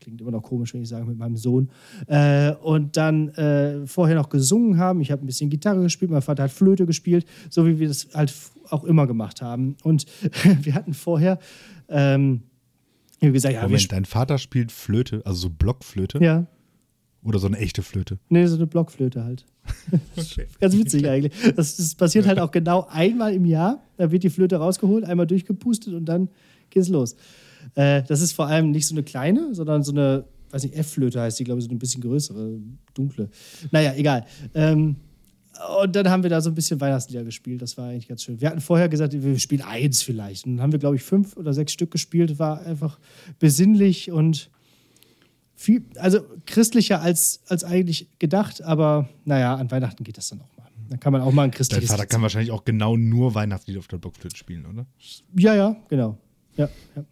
[0.00, 1.68] Klingt immer noch komisch, wenn ich sage, mit meinem Sohn.
[2.06, 5.00] Äh, und dann äh, vorher noch gesungen haben.
[5.00, 8.08] Ich habe ein bisschen Gitarre gespielt, mein Vater hat Flöte gespielt, so wie wir das
[8.14, 8.32] halt
[8.70, 9.76] auch immer gemacht haben.
[9.82, 10.06] Und
[10.62, 11.38] wir hatten vorher,
[11.88, 12.42] ähm,
[13.30, 16.46] wie gesagt, ja, Moment, dein Vater spielt Flöte, also so Blockflöte ja,
[17.22, 18.18] oder so eine echte Flöte.
[18.28, 19.44] nee, so eine Blockflöte halt.
[20.60, 21.32] Ganz witzig eigentlich.
[21.54, 23.82] Das, das passiert halt auch genau einmal im Jahr.
[23.96, 26.28] Da wird die Flöte rausgeholt, einmal durchgepustet und dann
[26.70, 27.16] geht's los.
[27.74, 31.20] Äh, das ist vor allem nicht so eine kleine, sondern so eine, weiß nicht, F-Flöte
[31.20, 32.58] heißt die, glaube ich, so eine bisschen größere,
[32.94, 33.28] dunkle.
[33.72, 34.24] Naja, egal.
[34.54, 34.96] Ähm,
[35.82, 37.62] und dann haben wir da so ein bisschen Weihnachtslieder gespielt.
[37.62, 38.40] Das war eigentlich ganz schön.
[38.40, 40.46] Wir hatten vorher gesagt, wir spielen eins vielleicht.
[40.46, 42.38] Und dann haben wir, glaube ich, fünf oder sechs Stück gespielt.
[42.38, 42.98] War einfach
[43.38, 44.50] besinnlich und
[45.54, 48.62] viel, also christlicher als, als eigentlich gedacht.
[48.62, 50.68] Aber naja, an Weihnachten geht das dann auch mal.
[50.88, 53.34] Dann kann man auch mal ein Dein christliches Vater Lied kann wahrscheinlich auch genau nur
[53.34, 54.86] Weihnachtslieder auf der Blockflöte spielen, oder?
[55.36, 56.18] Ja, ja, genau.
[56.56, 57.04] Ja, ja.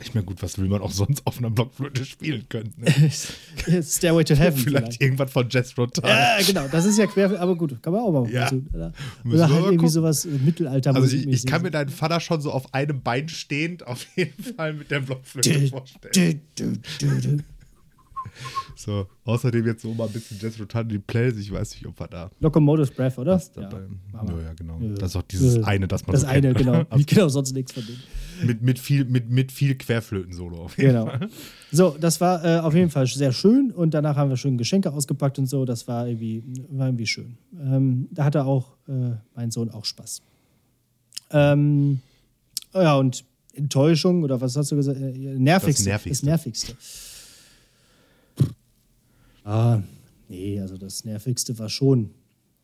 [0.00, 2.74] Ich meine, gut, was will man auch sonst auf einer Blockflöte spielen können?
[2.78, 3.10] Ne?
[3.82, 4.58] Stairway to Heaven.
[4.58, 5.00] Vielleicht vielleicht.
[5.02, 6.08] irgendwas von Jethro Tull.
[6.08, 6.66] Ja, genau.
[6.68, 8.44] Das ist ja quer, aber gut, kann man auch mal Ja.
[8.46, 8.68] machen.
[8.74, 8.92] Oder,
[9.24, 9.88] oder halt irgendwie gucken.
[9.88, 13.28] sowas äh, Mittelalter Also ich, ich kann mir deinen Vater schon so auf einem Bein
[13.28, 16.40] stehend auf jeden Fall mit der Blockflöte vorstellen.
[18.76, 21.38] So, außerdem jetzt so mal ein bisschen Jethro Tull die Playlist.
[21.38, 23.40] Ich weiß nicht, ob wir da Locomotive Breath, oder?
[23.56, 24.42] Ja, wir.
[24.42, 24.78] ja, genau.
[24.80, 24.94] Ja.
[24.94, 25.62] Das ist auch dieses Ja.
[25.64, 26.58] eine, das man Das so eine, kennt.
[26.58, 26.84] genau.
[26.90, 28.46] Also genau, sonst nichts von dem.
[28.46, 31.06] mit, mit viel, mit, mit viel Querflöten-Solo auf jeden Genau.
[31.06, 31.28] Fall.
[31.70, 34.92] So, das war äh, auf jeden Fall sehr schön und danach haben wir schön Geschenke
[34.92, 35.64] ausgepackt und so.
[35.64, 37.36] Das war irgendwie, war irgendwie schön.
[37.58, 40.20] Ähm, da hatte auch äh, mein Sohn auch Spaß.
[41.30, 42.00] Ähm,
[42.74, 44.98] ja, und Enttäuschung oder was hast du gesagt?
[45.00, 45.84] Äh, nervigste.
[45.84, 46.10] Das Nervigste.
[46.10, 46.74] Das Nervigste.
[49.44, 49.82] Ah,
[50.28, 52.10] nee, also das Nervigste war schon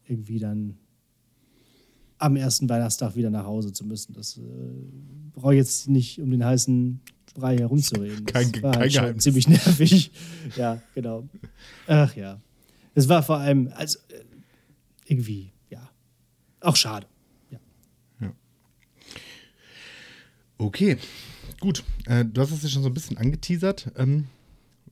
[0.06, 0.76] irgendwie dann
[2.18, 4.12] am ersten Weihnachtstag wieder nach Hause zu müssen.
[4.14, 4.40] Das äh,
[5.34, 7.00] brauche ich jetzt nicht um den heißen
[7.34, 8.24] frei herumzureden.
[8.26, 9.24] Kein- das war kein halt schon Geheimnis.
[9.24, 10.10] ziemlich nervig.
[10.56, 11.28] ja, genau.
[11.86, 12.40] Ach ja.
[12.94, 14.24] Es war vor allem, also äh,
[15.06, 15.88] irgendwie, ja,
[16.60, 17.06] auch schade.
[17.50, 18.32] Ja.
[20.58, 20.98] Okay,
[21.60, 21.84] gut.
[22.06, 23.92] Äh, du hast es ja schon so ein bisschen angeteasert.
[23.96, 24.26] Ähm,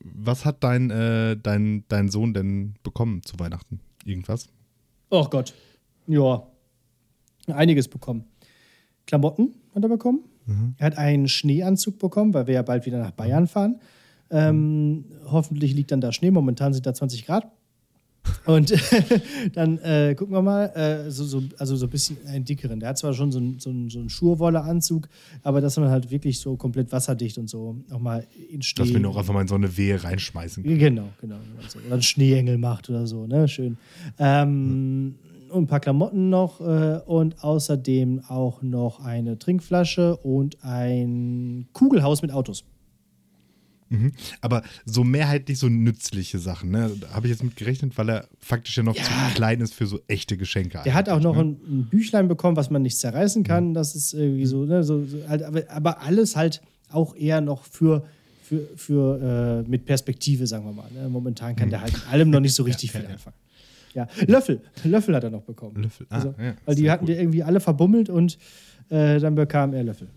[0.00, 3.80] was hat dein, äh, dein, dein Sohn denn bekommen zu Weihnachten?
[4.04, 4.48] Irgendwas?
[5.11, 5.54] Oh Gott.
[6.06, 6.46] Ja.
[7.46, 8.24] Einiges bekommen.
[9.06, 10.20] Klamotten hat er bekommen.
[10.78, 13.80] Er hat einen Schneeanzug bekommen, weil wir ja bald wieder nach Bayern fahren.
[14.30, 16.30] Ähm, hoffentlich liegt dann da Schnee.
[16.30, 17.50] Momentan sind da 20 Grad.
[18.48, 18.72] Und
[19.52, 22.80] dann äh, gucken wir mal, äh, so, so, also so ein bisschen einen dickeren.
[22.80, 25.06] Der hat zwar schon so einen so so einen Schurwolle-Anzug,
[25.42, 28.90] aber dass man halt wirklich so komplett wasserdicht und so auch mal in Schnee.
[28.90, 30.78] Dass wir auch einfach mal in so eine Wehe reinschmeißen können.
[30.78, 31.37] Genau, genau.
[31.62, 33.48] Also, oder einen Schneeengel macht oder so, ne?
[33.48, 33.76] Schön.
[34.18, 35.16] Ähm,
[35.50, 42.22] und ein paar Klamotten noch äh, und außerdem auch noch eine Trinkflasche und ein Kugelhaus
[42.22, 42.64] mit Autos.
[43.90, 44.12] Mhm.
[44.40, 46.90] Aber so mehrheitlich so nützliche Sachen, ne?
[47.12, 49.03] Habe ich jetzt mit gerechnet, weil er faktisch ja noch Ja.
[49.03, 50.81] zu klein ist für so echte Geschenke.
[50.85, 51.42] Der hat auch noch ne?
[51.42, 53.74] ein, ein Büchlein bekommen, was man nicht zerreißen kann.
[53.74, 54.83] Das ist irgendwie so, ne?
[54.85, 58.05] So, so halt, aber, aber alles halt auch eher noch für.
[58.42, 60.90] Für, für äh, mit Perspektive, sagen wir mal.
[60.90, 61.07] Ne?
[61.11, 63.37] Momentan kann der halt mit allem noch nicht so richtig viel anfangen.
[63.92, 64.62] Ja, Löffel.
[64.85, 65.83] Löffel hat er noch bekommen.
[65.83, 67.12] Löffel, ah, also, ja, weil die hatten cool.
[67.12, 68.38] die irgendwie alle verbummelt und
[68.88, 70.09] äh, dann bekam er Löffel.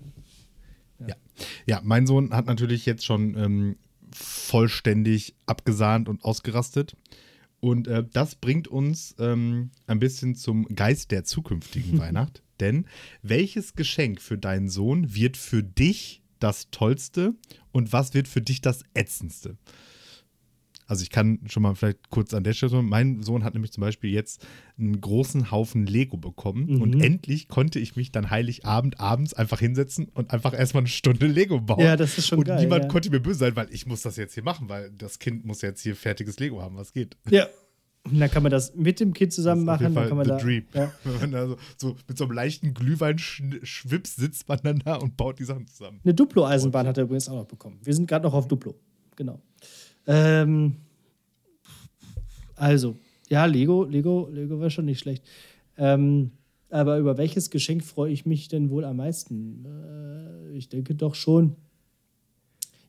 [1.65, 1.81] Ja.
[1.83, 3.75] mein Sohn hat natürlich jetzt schon ähm,
[4.13, 6.95] vollständig abgesahnt und ausgerastet.
[7.59, 12.41] Und äh, das bringt uns ähm, ein bisschen zum Geist der zukünftigen Weihnacht.
[12.59, 12.85] Denn
[13.21, 17.35] welches Geschenk für deinen Sohn wird für dich das Tollste
[17.71, 19.57] und was wird für dich das Ätzendste?
[20.91, 23.71] Also ich kann schon mal vielleicht kurz an der Stelle, sagen, mein Sohn hat nämlich
[23.71, 24.45] zum Beispiel jetzt
[24.77, 27.01] einen großen Haufen Lego bekommen und Mhm.
[27.01, 31.61] endlich konnte ich mich dann Heiligabend abends einfach hinsetzen und einfach erstmal eine Stunde Lego
[31.61, 31.79] bauen.
[31.79, 32.89] Ja, das ist schon und geil, niemand ja.
[32.89, 35.61] konnte mir böse sein, weil ich muss das jetzt hier machen, weil das Kind muss
[35.61, 37.15] jetzt hier fertiges Lego haben, was geht.
[37.29, 37.47] Ja.
[38.03, 39.95] Und dann kann man das mit dem Kind zusammen Das ist auf machen.
[39.95, 40.65] Dann kann man the da, dream.
[40.73, 40.91] Ja.
[41.05, 45.15] Wenn man da so, so mit so einem leichten Glühwein-Schwips sitzt man dann da und
[45.15, 46.01] baut die Sachen zusammen.
[46.03, 47.79] Eine Duplo-Eisenbahn hat er übrigens auch noch bekommen.
[47.81, 48.75] Wir sind gerade noch auf Duplo.
[49.15, 49.39] Genau.
[50.07, 50.75] Ähm,
[52.55, 52.95] also,
[53.29, 55.23] ja, Lego, Lego, Lego war schon nicht schlecht.
[55.77, 56.31] Ähm,
[56.69, 59.65] aber über welches Geschenk freue ich mich denn wohl am meisten?
[59.65, 61.55] Äh, ich denke doch schon.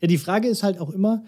[0.01, 1.25] Ja, die Frage ist halt auch immer,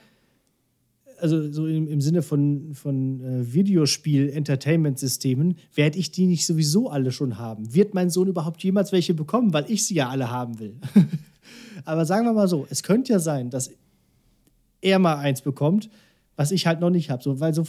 [1.18, 7.12] also so im, im Sinne von, von äh, Videospiel-Entertainment-Systemen, werde ich die nicht sowieso alle
[7.12, 7.74] schon haben?
[7.74, 10.76] Wird mein Sohn überhaupt jemals welche bekommen, weil ich sie ja alle haben will?
[11.84, 13.70] Aber sagen wir mal so, es könnte ja sein, dass
[14.84, 15.90] er mal eins bekommt,
[16.36, 17.22] was ich halt noch nicht habe.
[17.22, 17.64] So, weil so,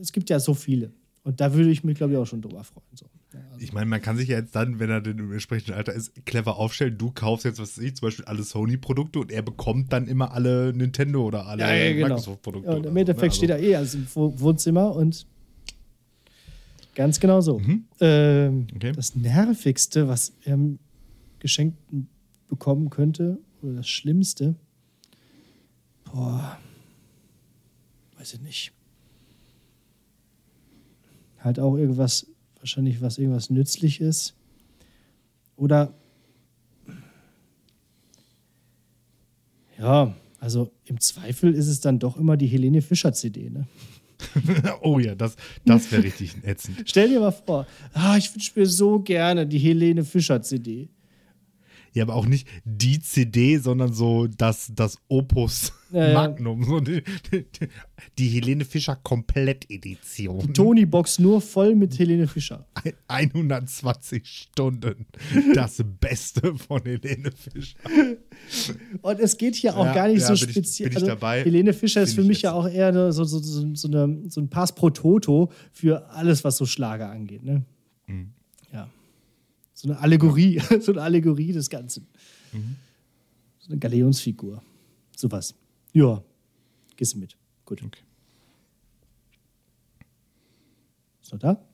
[0.00, 0.92] es gibt ja so viele.
[1.24, 2.86] Und da würde ich mich, glaube ich, auch schon drüber freuen.
[2.94, 3.06] So.
[3.34, 5.74] Ja, also, Ich meine, man kann sich ja jetzt dann, wenn er denn im entsprechenden
[5.74, 6.96] Alter ist, clever aufstellen.
[6.96, 10.32] Du kaufst jetzt, was weiß ich, zum Beispiel alle Sony-Produkte und er bekommt dann immer
[10.32, 12.08] alle Nintendo oder alle ja, ja, genau.
[12.08, 12.70] Microsoft-Produkte.
[12.70, 13.36] Und im so, Endeffekt ne?
[13.36, 15.26] steht er eh also im Wo- Wohnzimmer und
[16.94, 17.58] ganz genau so.
[17.58, 17.84] Mhm.
[18.00, 18.92] Ähm, Okay.
[18.92, 20.58] Das Nervigste, was er
[21.40, 21.76] geschenkt
[22.48, 24.54] bekommen könnte, oder das Schlimmste,
[26.12, 26.58] boah,
[28.18, 28.72] weiß ich nicht.
[31.38, 32.26] Halt auch irgendwas,
[32.58, 34.34] wahrscheinlich was irgendwas nützlich ist.
[35.56, 35.94] Oder
[39.78, 43.66] ja, also im Zweifel ist es dann doch immer die Helene Fischer CD, ne?
[44.82, 46.82] oh ja, das, das wäre richtig ätzend.
[46.86, 50.88] Stell dir mal vor, ah, ich wünsche mir so gerne die Helene Fischer CD.
[51.98, 56.14] Ja, aber auch nicht die CD, sondern so das, das Opus Ja, ja.
[56.14, 56.62] Magnum.
[56.62, 57.44] So die, die,
[58.18, 60.54] die Helene Fischer Komplettedition.
[60.54, 62.68] Tony-Box nur voll mit Helene Fischer.
[63.08, 65.06] 120 Stunden.
[65.54, 67.78] Das Beste von Helene Fischer.
[69.02, 70.90] Und es geht hier auch Ja, gar nicht ja, so speziell.
[70.90, 71.42] dabei.
[71.42, 74.40] Helene Fischer ist für ich mich ja auch eher so, so, so, so, eine, so
[74.40, 77.42] ein Pass pro Toto für alles, was so Schlager angeht.
[77.42, 77.64] Ne?
[78.06, 78.34] Mhm.
[79.78, 82.08] So eine Allegorie, so eine Allegorie des Ganzen.
[82.52, 82.74] Mhm.
[83.60, 84.60] So eine Galeonsfigur.
[85.16, 85.54] Sowas.
[85.92, 86.20] Ja.
[86.96, 87.36] Gehst du mit.
[87.64, 87.80] Gut.
[87.84, 88.02] Okay.
[91.22, 91.64] Ist noch da?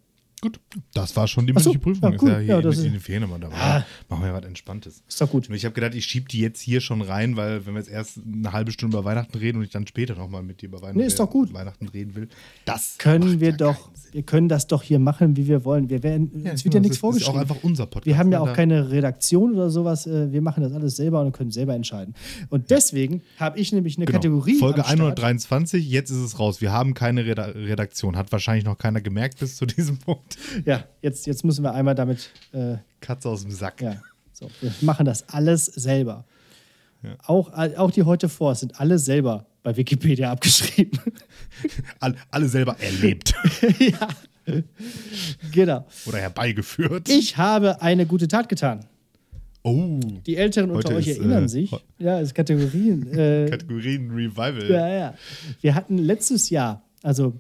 [0.45, 0.61] Gut,
[0.93, 2.11] das war schon die Ach so, mündliche Prüfung.
[2.11, 2.29] ja, ist cool.
[2.31, 3.57] ja hier Ja, in, das ist- in den Ferien immer dabei.
[3.57, 3.87] Ah.
[4.11, 5.03] Machen wir ja was Entspanntes.
[5.09, 5.49] Ist doch gut.
[5.49, 8.19] Ich habe gedacht, ich schiebe die jetzt hier schon rein, weil wenn wir jetzt erst
[8.31, 10.99] eine halbe Stunde über Weihnachten reden und ich dann später nochmal mit dir über Weihnachten,
[10.99, 11.53] Nee, ist doch gut.
[11.55, 12.29] Weihnachten reden will,
[12.67, 15.89] das Können wir ja doch, wir können das doch hier machen, wie wir wollen.
[15.89, 17.35] Wir werden, es wird ja das nichts ist- vorgeschrieben.
[17.35, 18.07] Ist auch einfach unser Podcast.
[18.07, 18.51] Wir haben ja ne?
[18.51, 20.07] auch keine Redaktion oder sowas.
[20.07, 22.15] äh, Wir machen das alles selber und können selber entscheiden.
[22.51, 24.19] Und deswegen habe ich nämlich eine Genau.
[24.19, 24.59] Kategorie.
[24.59, 25.01] Folge am Start.
[25.01, 26.61] 123, jetzt ist es raus.
[26.61, 28.17] Wir haben keine Reda Redaktion.
[28.17, 30.34] Hat wahrscheinlich noch keiner gemerkt bis zu diesem Punkt.
[30.65, 32.31] Ja, jetzt, jetzt müssen wir einmal damit.
[32.53, 33.81] Äh, Katze aus dem Sack.
[33.81, 33.97] ja,
[34.33, 36.25] so, wir machen das alles selber.
[37.03, 37.17] Ja.
[37.27, 40.99] Auch, auch die heute vor sind alle selber bei Wikipedia abgeschrieben.
[42.01, 43.33] Alle, alle selber erlebt
[43.79, 44.09] ja.
[45.53, 45.87] Genau.
[46.07, 47.09] oder herbeigeführt.
[47.09, 48.85] Ich habe eine gute Tat getan.
[49.63, 51.71] oh, Die Älteren unter euch ist, erinnern äh, sich.
[51.99, 53.07] Ja, es ist Kategorien.
[53.13, 54.69] Äh, Kategorien Revival.
[54.71, 55.15] ja, ja.
[55.61, 57.35] Wir hatten letztes Jahr, also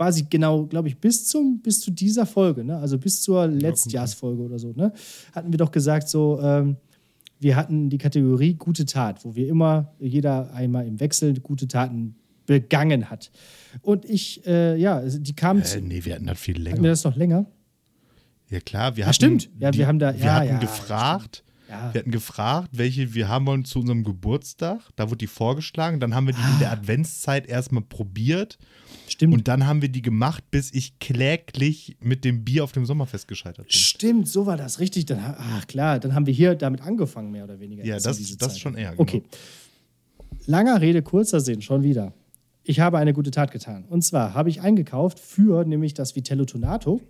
[0.00, 2.78] quasi genau, glaube ich, bis zum bis zu dieser Folge, ne?
[2.78, 4.94] also bis zur Letztjahrsfolge oder so, ne?
[5.34, 6.76] hatten wir doch gesagt, so, ähm,
[7.38, 12.14] wir hatten die Kategorie gute Tat, wo wir immer, jeder einmal im Wechsel gute Taten
[12.46, 13.30] begangen hat.
[13.82, 16.88] Und ich, äh, ja, die kamen, Äh, nee, wir hatten das viel hatten wir länger.
[16.88, 17.44] das noch länger?
[18.48, 19.14] Ja, klar, wir Ah, hatten.
[19.14, 19.50] stimmt.
[19.58, 21.44] Ja, wir haben da- Wir ja, hatten ja, gefragt.
[21.70, 21.94] Ja.
[21.94, 24.80] Wir hatten gefragt, welche wir haben wollen zu unserem Geburtstag.
[24.96, 26.00] Da wurde die vorgeschlagen.
[26.00, 28.58] Dann haben wir die in der Adventszeit erstmal probiert.
[29.08, 29.32] Stimmt.
[29.34, 33.28] Und dann haben wir die gemacht, bis ich kläglich mit dem Bier auf dem Sommerfest
[33.28, 33.72] gescheitert bin.
[33.72, 35.06] Stimmt, so war das richtig.
[35.06, 37.84] Dann, ach klar, dann haben wir hier damit angefangen, mehr oder weniger.
[37.84, 38.58] Ja, das- das Zeit.
[38.58, 39.02] schon eher, genau.
[39.02, 39.22] Okay.
[40.46, 42.12] Langer Rede, kurzer Sinn, schon wieder.
[42.64, 43.84] Ich habe eine gute Tat getan.
[43.88, 47.00] Und zwar habe ich eingekauft für nämlich das Vitello Tonato.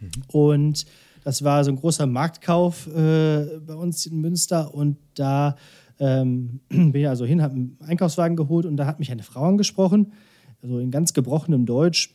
[0.00, 0.10] Mhm.
[0.28, 0.86] Und
[1.28, 4.72] das war so ein großer Marktkauf äh, bei uns in Münster.
[4.74, 5.56] Und da
[6.00, 9.42] ähm, bin ich also hin, habe einen Einkaufswagen geholt und da hat mich eine Frau
[9.42, 10.14] angesprochen,
[10.62, 12.14] also in ganz gebrochenem Deutsch.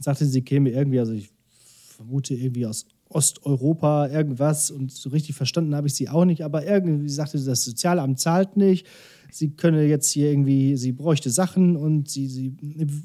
[0.00, 5.74] Sagte, sie käme irgendwie, also ich vermute irgendwie aus Osteuropa irgendwas und so richtig verstanden
[5.74, 8.86] habe ich sie auch nicht, aber irgendwie sagte sie, das Sozialamt zahlt nicht.
[9.30, 12.56] Sie könne jetzt hier irgendwie, sie bräuchte Sachen und sie, sie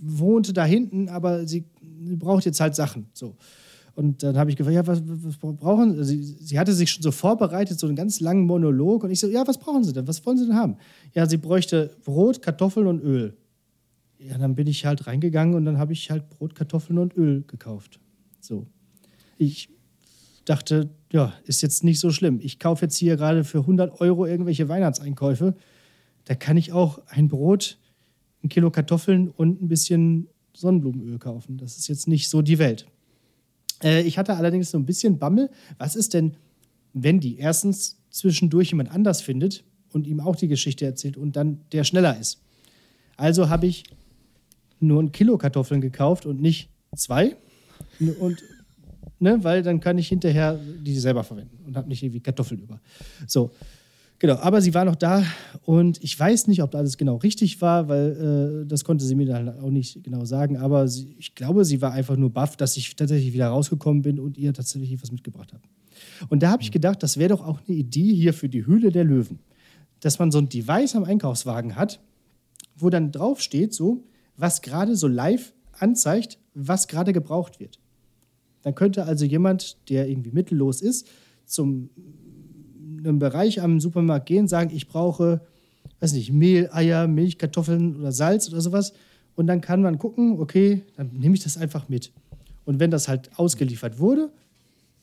[0.01, 1.65] wohnte da hinten, aber sie,
[2.05, 3.07] sie braucht jetzt halt Sachen.
[3.11, 3.35] So.
[3.99, 6.23] Und dann habe ich gefragt, ja, was, was brauchen Sie?
[6.23, 9.03] Sie, sie hatte sich schon so vorbereitet, so einen ganz langen Monolog.
[9.03, 10.07] Und ich so, ja, was brauchen Sie denn?
[10.07, 10.77] Was wollen Sie denn haben?
[11.13, 13.35] Ja, sie bräuchte Brot, Kartoffeln und Öl.
[14.17, 17.43] Ja, dann bin ich halt reingegangen und dann habe ich halt Brot, Kartoffeln und Öl
[17.45, 17.99] gekauft.
[18.39, 18.67] So.
[19.37, 19.67] Ich
[20.45, 22.39] dachte, ja, ist jetzt nicht so schlimm.
[22.41, 25.55] Ich kaufe jetzt hier gerade für 100 Euro irgendwelche Weihnachtseinkäufe.
[26.23, 27.77] Da kann ich auch ein Brot,
[28.45, 31.57] ein Kilo Kartoffeln und ein bisschen Sonnenblumenöl kaufen.
[31.57, 32.87] Das ist jetzt nicht so die Welt.
[33.83, 35.49] Äh, ich hatte allerdings so ein bisschen Bammel.
[35.77, 36.35] Was ist denn,
[36.93, 41.61] wenn die erstens zwischendurch jemand anders findet und ihm auch die Geschichte erzählt und dann
[41.71, 42.41] der schneller ist?
[43.17, 43.83] Also habe ich
[44.79, 47.35] nur ein Kilo Kartoffeln gekauft und nicht zwei.
[48.19, 48.43] Und,
[49.19, 52.79] ne, weil dann kann ich hinterher die selber verwenden und habe nicht irgendwie Kartoffeln über.
[53.27, 53.51] So,
[54.19, 54.35] genau.
[54.35, 55.23] Aber sie war noch da
[55.65, 59.25] und ich weiß nicht, ob alles genau richtig war, weil äh, das konnte sie mir
[59.25, 60.57] dann auch nicht genau sagen.
[60.57, 64.19] Aber sie, ich glaube, sie war einfach nur baff, dass ich tatsächlich wieder rausgekommen bin
[64.19, 65.63] und ihr tatsächlich was mitgebracht habe.
[66.29, 68.91] Und da habe ich gedacht, das wäre doch auch eine Idee hier für die Höhle
[68.91, 69.39] der Löwen.
[69.99, 71.99] Dass man so ein Device am Einkaufswagen hat,
[72.75, 74.03] wo dann draufsteht, so,
[74.37, 77.79] was gerade so live anzeigt, was gerade gebraucht wird.
[78.61, 81.07] Dann könnte also jemand, der irgendwie mittellos ist,
[81.45, 81.89] zum
[82.99, 85.41] einem Bereich am Supermarkt gehen, sagen, ich brauche,
[85.99, 88.93] weiß nicht, Mehl, Eier, Milch, Kartoffeln oder Salz oder sowas.
[89.35, 92.11] Und dann kann man gucken, okay, dann nehme ich das einfach mit.
[92.65, 94.31] Und wenn das halt ausgeliefert wurde,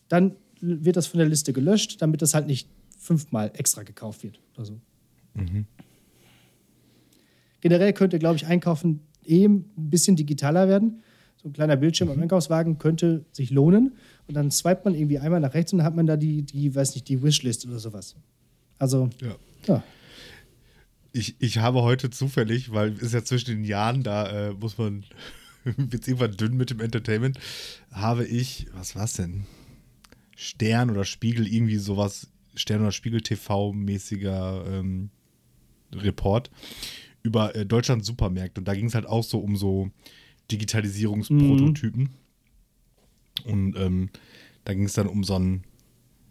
[0.09, 4.40] dann wird das von der Liste gelöscht, damit das halt nicht fünfmal extra gekauft wird
[4.54, 4.80] oder so.
[7.61, 11.02] Generell könnte, glaube ich, Einkaufen eh ein bisschen digitaler werden.
[11.37, 13.94] So ein kleiner Bildschirm am Einkaufswagen könnte sich lohnen.
[14.28, 16.74] Und dann swipet man irgendwie einmal nach rechts und dann hat man da die, die
[16.74, 18.16] weiß nicht, die Wishlist oder sowas.
[18.78, 19.36] Also, Ja.
[19.66, 19.82] ja.
[21.12, 25.04] Ich, ich habe heute zufällig, weil ist ja zwischen den Jahren, da äh, muss man,
[25.64, 27.38] wird irgendwann dünn mit dem Entertainment,
[27.90, 29.46] habe ich, was war's denn?
[30.36, 35.08] Stern oder Spiegel, irgendwie sowas, Stern oder Spiegel TV-mäßiger ähm,
[35.94, 36.50] Report
[37.22, 38.60] über äh, Deutschland Supermärkte.
[38.60, 39.90] Und da ging es halt auch so um so
[40.50, 42.10] Digitalisierungsprototypen.
[43.44, 44.11] Und ähm,
[44.64, 45.64] da ging es dann um so ein,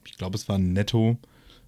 [0.05, 1.17] ich glaube, es war ein Netto,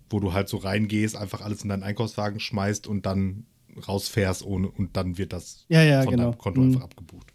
[0.10, 3.46] wo du halt so reingehst, einfach alles in deinen Einkaufswagen schmeißt und dann
[3.88, 6.32] rausfährst ohne und dann wird das Ja, ja, von genau.
[6.32, 6.68] deinem Konto Mhm.
[6.70, 7.28] einfach abgebucht.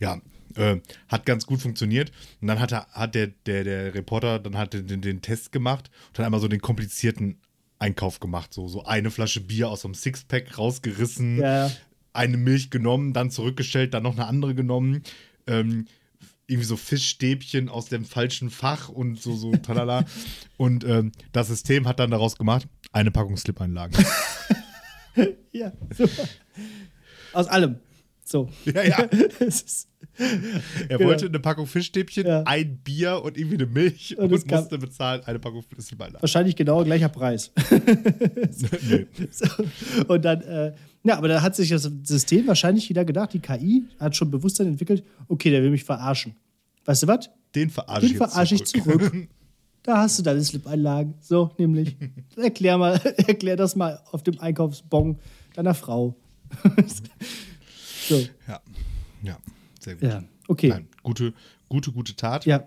[0.00, 0.20] Ja,
[0.54, 0.76] äh,
[1.08, 2.12] hat ganz gut funktioniert.
[2.40, 5.90] Und dann hat, er, hat der, der, der Reporter dann hat den, den Test gemacht
[6.10, 7.40] und hat einmal so den komplizierten
[7.78, 8.52] Einkauf gemacht.
[8.54, 11.70] So, so eine Flasche Bier aus so einem Sixpack rausgerissen, Ja.
[12.18, 15.02] Eine Milch genommen, dann zurückgestellt, dann noch eine andere genommen.
[15.46, 15.86] Ähm,
[16.46, 20.04] irgendwie so Fischstäbchen aus dem falschen Fach und so, so talala.
[20.56, 23.94] und ähm, das System hat dann daraus gemacht, eine Packung Slip-Einlagen.
[25.50, 26.28] Ja, super.
[27.32, 27.76] Aus allem.
[28.24, 28.48] So.
[28.64, 28.98] ja, ja.
[29.40, 29.88] Ist,
[30.88, 31.08] Er Genau.
[31.10, 32.42] wollte eine Packung Fischstäbchen, Ja.
[32.44, 36.22] ein Bier und irgendwie eine Milch Und und, musste bezahlen eine Packung Slip-Einlagen.
[36.22, 37.50] wahrscheinlich genau gleicher Preis.
[38.88, 39.06] nee.
[39.30, 39.46] So.
[40.06, 40.74] Und dann, äh,
[41.04, 44.66] ja, aber da hat sich das System wahrscheinlich wieder gedacht, die KI hat schon Bewusstsein
[44.66, 46.34] entwickelt, okay, der will mich verarschen.
[46.84, 47.30] Weißt du was?
[47.54, 49.28] Den verarsche ich jetzt verarsche ich zurück.
[49.84, 51.14] Da hast du deine Slip-Einlagen.
[51.20, 51.96] So, nämlich.
[52.36, 52.96] erklär mal,
[53.26, 55.18] erklär das mal auf dem Einkaufsbon
[55.54, 56.14] deiner Frau.
[58.06, 58.18] so.
[58.46, 58.60] Ja.
[59.22, 59.38] Ja,
[59.80, 60.02] sehr gut.
[60.02, 60.68] Ja, okay.
[60.68, 61.32] Nein, gute,
[61.70, 62.44] gute, gute Tat.
[62.44, 62.66] Ja.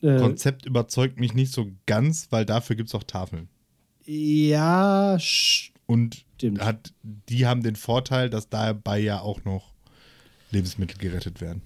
[0.00, 3.48] Äh, Konzept überzeugt mich nicht so ganz, weil dafür gibt es auch Tafeln.
[4.04, 5.18] Ja,
[5.86, 6.24] und
[6.60, 9.72] hat, die haben den Vorteil, dass dabei ja auch noch
[10.50, 11.62] Lebensmittel gerettet werden.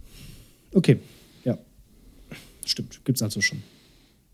[0.73, 1.01] Okay,
[1.45, 1.59] ja.
[2.65, 3.63] Stimmt, gibt es also schon.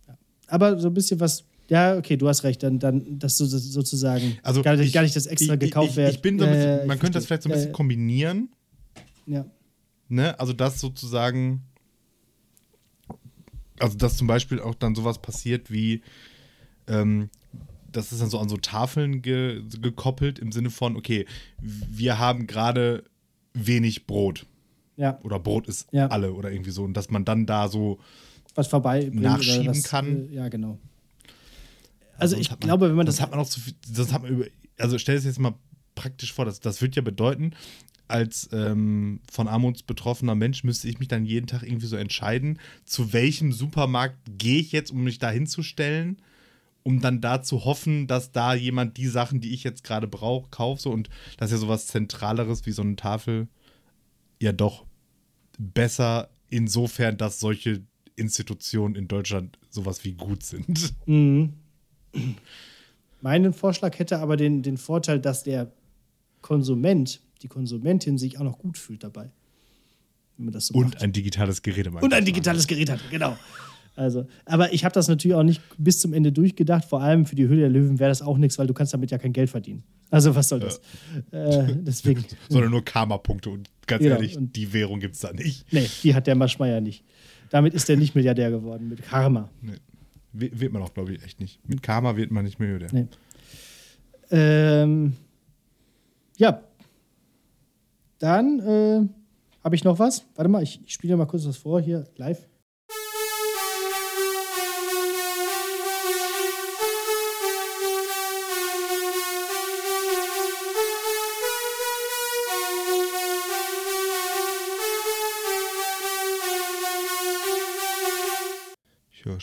[0.06, 0.18] Ja.
[0.48, 4.38] Aber so ein bisschen was ja, okay, du hast recht, dann, dann dass du sozusagen
[4.42, 6.10] also gar, ich, gar nicht das extra ich, gekauft wird.
[6.10, 8.50] Ich, ich bin so bisschen, äh, man könnte das vielleicht so ein bisschen äh, kombinieren.
[9.26, 9.46] Ja.
[10.08, 10.38] Ne?
[10.38, 11.62] Also, dass sozusagen,
[13.78, 16.02] also, dass zum Beispiel auch dann sowas passiert wie,
[16.88, 17.30] ähm,
[17.92, 21.26] das ist dann so an so Tafeln ge gekoppelt im Sinne von, okay,
[21.60, 23.04] wir haben gerade
[23.54, 24.46] wenig Brot.
[24.96, 25.18] Ja.
[25.22, 26.08] Oder Brot ist ja.
[26.08, 26.84] alle oder irgendwie so.
[26.84, 27.98] Und dass man dann da so
[28.54, 30.28] was vorbei nachschieben was, kann.
[30.30, 30.78] Äh, ja, genau.
[32.18, 33.20] Also, ich glaube, wenn man das.
[33.20, 34.44] Hat man auch so viel, das hat man über,
[34.78, 35.54] also stell es jetzt mal
[35.94, 37.52] praktisch vor, das, das wird ja bedeuten,
[38.08, 42.58] als ähm, von Armut betroffener Mensch müsste ich mich dann jeden Tag irgendwie so entscheiden,
[42.84, 46.20] zu welchem Supermarkt gehe ich jetzt, um mich da hinzustellen
[46.82, 50.50] um dann da zu hoffen, dass da jemand die Sachen, die ich jetzt gerade brauche,
[50.50, 50.82] kauft.
[50.82, 50.90] So.
[50.90, 53.48] Und das ist ja sowas Zentraleres wie so eine Tafel
[54.40, 54.84] ja doch
[55.58, 57.82] besser insofern, dass solche
[58.16, 60.92] Institutionen in Deutschland sowas wie gut sind.
[61.06, 61.54] Mhm.
[63.20, 65.72] Mein Vorschlag hätte aber den, den Vorteil, dass der
[66.42, 69.30] Konsument, die Konsumentin sich auch noch gut fühlt dabei.
[70.36, 71.02] Wenn man das so Und macht.
[71.02, 73.38] ein digitales Gerät im Und ein digitales Gerät hat, genau.
[73.94, 76.84] Also, aber ich habe das natürlich auch nicht bis zum Ende durchgedacht.
[76.84, 79.10] Vor allem für die Höhle der Löwen wäre das auch nichts, weil du kannst damit
[79.10, 79.82] ja kein Geld verdienen.
[80.10, 80.80] Also was soll das?
[81.30, 81.66] Ja.
[81.66, 82.24] Äh, deswegen.
[82.48, 84.14] Sondern nur Karma-Punkte und ganz genau.
[84.14, 85.70] ehrlich, und die Währung gibt es da nicht.
[85.72, 87.04] Nee, die hat der Maschmeyer nicht.
[87.50, 89.50] Damit ist er nicht Milliardär geworden, mit Karma.
[89.60, 89.72] Nee.
[90.32, 91.66] Wird man auch, glaube ich, echt nicht.
[91.68, 92.88] Mit Karma wird man nicht Milliardär.
[92.92, 93.06] Nee.
[94.30, 95.12] Ähm,
[96.38, 96.62] ja.
[98.18, 99.08] Dann äh,
[99.62, 100.24] habe ich noch was.
[100.34, 102.48] Warte mal, ich, ich spiele mal kurz was vor hier live.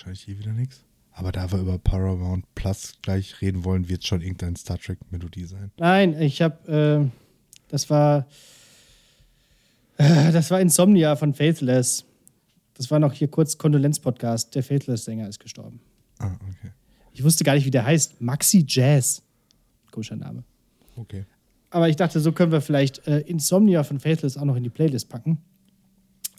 [0.09, 0.83] Wahrscheinlich hier wieder nichts.
[1.11, 5.45] Aber da wir über Paramount Plus gleich reden wollen, wird es schon irgendeine Star Trek-Melodie
[5.45, 5.71] sein.
[5.77, 7.11] Nein, ich habe, äh,
[7.67, 8.27] das war,
[9.97, 12.05] äh, das war Insomnia von Faithless.
[12.75, 14.55] Das war noch hier kurz Kondolenz-Podcast.
[14.55, 15.81] Der Faithless-Sänger ist gestorben.
[16.19, 16.71] Ah, okay.
[17.11, 18.21] Ich wusste gar nicht, wie der heißt.
[18.21, 19.21] Maxi Jazz.
[19.91, 20.43] Komischer Name.
[20.95, 21.25] Okay.
[21.69, 24.69] Aber ich dachte, so können wir vielleicht äh, Insomnia von Faithless auch noch in die
[24.69, 25.39] Playlist packen.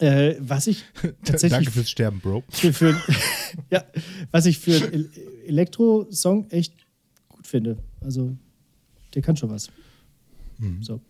[0.01, 0.83] Äh, was ich
[1.23, 1.51] tatsächlich.
[1.51, 2.43] Danke fürs Sterben, Bro.
[2.49, 2.99] Für, für,
[3.69, 3.83] ja,
[4.31, 5.11] was ich für einen
[5.45, 6.73] Elektro-Song echt
[7.29, 7.77] gut finde.
[7.99, 8.35] Also,
[9.13, 9.69] der kann schon was.
[10.57, 10.81] Mhm.
[10.81, 11.01] So.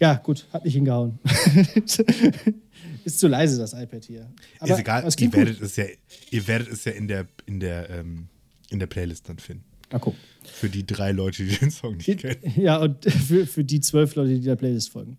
[0.00, 1.18] Ja, gut, hat nicht hingehauen.
[3.04, 4.32] ist zu leise, das iPad hier.
[4.60, 5.84] Aber ist egal, ihr werdet, es ja,
[6.30, 8.28] ihr werdet es ja in der, in der, ähm,
[8.70, 9.64] in der Playlist dann finden.
[9.90, 10.14] Ah, guck.
[10.42, 12.40] Für die drei Leute, die den Song nicht kennen.
[12.56, 15.18] Ja, und für, für die zwölf Leute, die der Playlist folgen.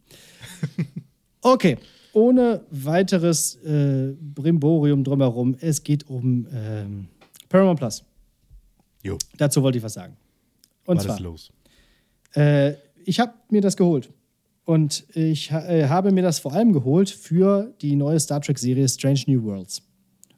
[1.41, 1.77] Okay
[2.17, 5.55] ohne weiteres äh, Brimborium drumherum.
[5.61, 7.07] Es geht um ähm,
[7.47, 8.03] Paramount Plus.
[9.03, 9.19] Jo.
[9.37, 10.17] Dazu wollte ich was sagen.
[10.87, 11.51] Und was zwar, ist los?
[12.33, 12.73] Äh,
[13.05, 14.09] ich habe mir das geholt.
[14.65, 19.21] Und ich äh, habe mir das vor allem geholt für die neue Star Trek-Serie Strange
[19.27, 19.83] New Worlds.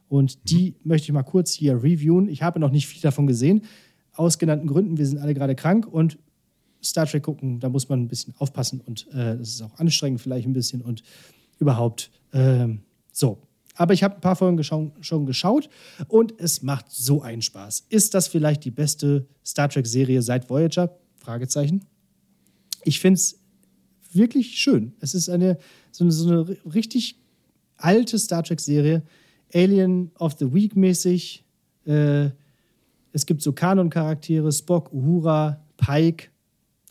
[0.09, 0.89] Und die mhm.
[0.89, 2.27] möchte ich mal kurz hier reviewen.
[2.27, 3.63] Ich habe noch nicht viel davon gesehen.
[4.11, 6.17] Aus genannten Gründen, wir sind alle gerade krank und
[6.83, 10.21] Star Trek gucken, da muss man ein bisschen aufpassen und äh, das ist auch anstrengend
[10.21, 11.03] vielleicht ein bisschen und
[11.59, 12.81] überhaupt ähm,
[13.11, 13.41] so.
[13.75, 15.69] Aber ich habe ein paar Folgen geschau schon geschaut
[16.09, 17.85] und es macht so einen Spaß.
[17.89, 20.97] Ist das vielleicht die beste Star Trek-Serie seit Voyager?
[21.15, 21.85] Fragezeichen.
[22.83, 23.39] Ich finde es
[24.11, 24.93] wirklich schön.
[24.99, 25.57] Es ist eine
[25.91, 27.15] so, eine so eine richtig
[27.77, 29.03] alte Star Trek-Serie,
[29.53, 31.43] Alien of the Week mäßig.
[31.85, 32.31] Äh,
[33.11, 36.29] es gibt so Kanon-Charaktere, Spock, Uhura, Pike,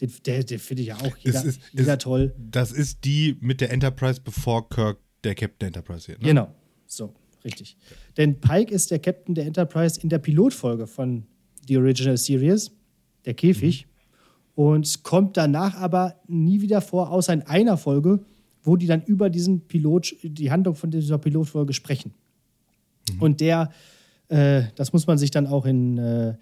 [0.00, 2.34] den, der, der finde ich ja auch jeder, ist, jeder ist, toll.
[2.38, 6.22] Das ist die mit der Enterprise, bevor Kirk der Captain der Enterprise wird.
[6.22, 6.28] Ne?
[6.28, 6.54] Genau,
[6.86, 7.12] so,
[7.44, 7.76] richtig.
[8.16, 11.24] Denn Pike ist der Captain der Enterprise in der Pilotfolge von
[11.66, 12.70] The Original Series,
[13.24, 14.62] der Käfig, mhm.
[14.62, 18.24] und kommt danach aber nie wieder vor, außer in einer Folge,
[18.62, 22.14] wo die dann über diesen Pilot, die Handlung von dieser Pilotfolge sprechen.
[23.10, 23.22] Mhm.
[23.22, 23.72] Und der,
[24.28, 25.98] äh, das muss man sich dann auch in.
[25.98, 26.34] Äh,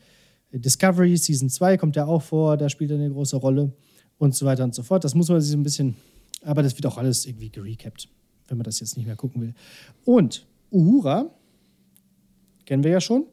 [0.59, 3.73] Discovery Season 2 kommt ja auch vor, da spielt er eine große Rolle
[4.19, 5.05] und so weiter und so fort.
[5.05, 5.97] Das muss man sich ein bisschen,
[6.43, 8.09] aber das wird auch alles irgendwie gerecapt,
[8.49, 9.55] wenn man das jetzt nicht mehr gucken will.
[10.05, 11.31] Und Uhura
[12.65, 13.27] kennen wir ja schon,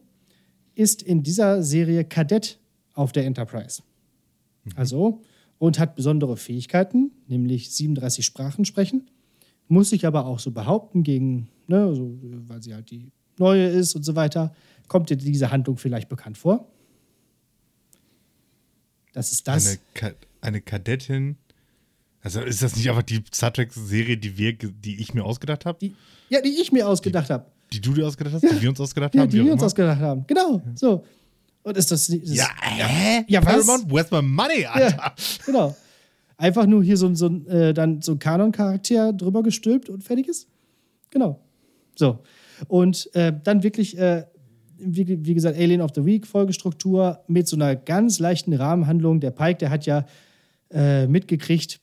[0.76, 2.60] ist in dieser Serie Kadett
[2.94, 3.82] auf der Enterprise.
[4.76, 5.22] Also,
[5.60, 9.10] und hat besondere Fähigkeiten, nämlich 37 Sprachen sprechen,
[9.68, 12.18] muss sich aber auch so behaupten gegen, ne, so,
[12.48, 14.54] weil sie halt die neue ist und so weiter.
[14.88, 16.73] Kommt dir diese Handlung vielleicht bekannt vor?
[19.14, 19.68] Das ist das.
[19.68, 20.12] Eine, Ka
[20.42, 21.38] eine Kadettin.
[22.22, 25.92] Also ist das nicht einfach die Star Trek-Serie, die, wir, die ich mir ausgedacht habe?
[26.30, 27.46] Ja, die ich mir ausgedacht habe.
[27.72, 29.30] Die du dir ausgedacht hast, die wir uns ausgedacht Ja, haben?
[29.30, 29.66] die wir uns immer?
[29.66, 30.26] ausgedacht haben.
[30.28, 31.04] Genau, so.
[31.64, 33.24] Und ist das, das Ja, hä?
[33.28, 33.66] Ja, was?
[33.66, 34.96] Paramount, where's my money, Alter?
[34.98, 35.14] Ja,
[35.46, 35.76] genau.
[36.38, 40.28] Einfach nur hier so, so, ein, äh, dann so ein Kanon-Charakter drüber gestülpt und fertig
[40.28, 40.48] ist.
[41.10, 41.40] Genau.
[41.96, 42.20] So.
[42.68, 44.26] Und äh, dann wirklich, äh,
[44.86, 49.20] wie, wie gesagt, Alien of the Week, Folgestruktur mit so einer ganz leichten Rahmenhandlung.
[49.20, 50.06] Der Pike, der hat ja
[50.72, 51.80] äh, mitgekriegt,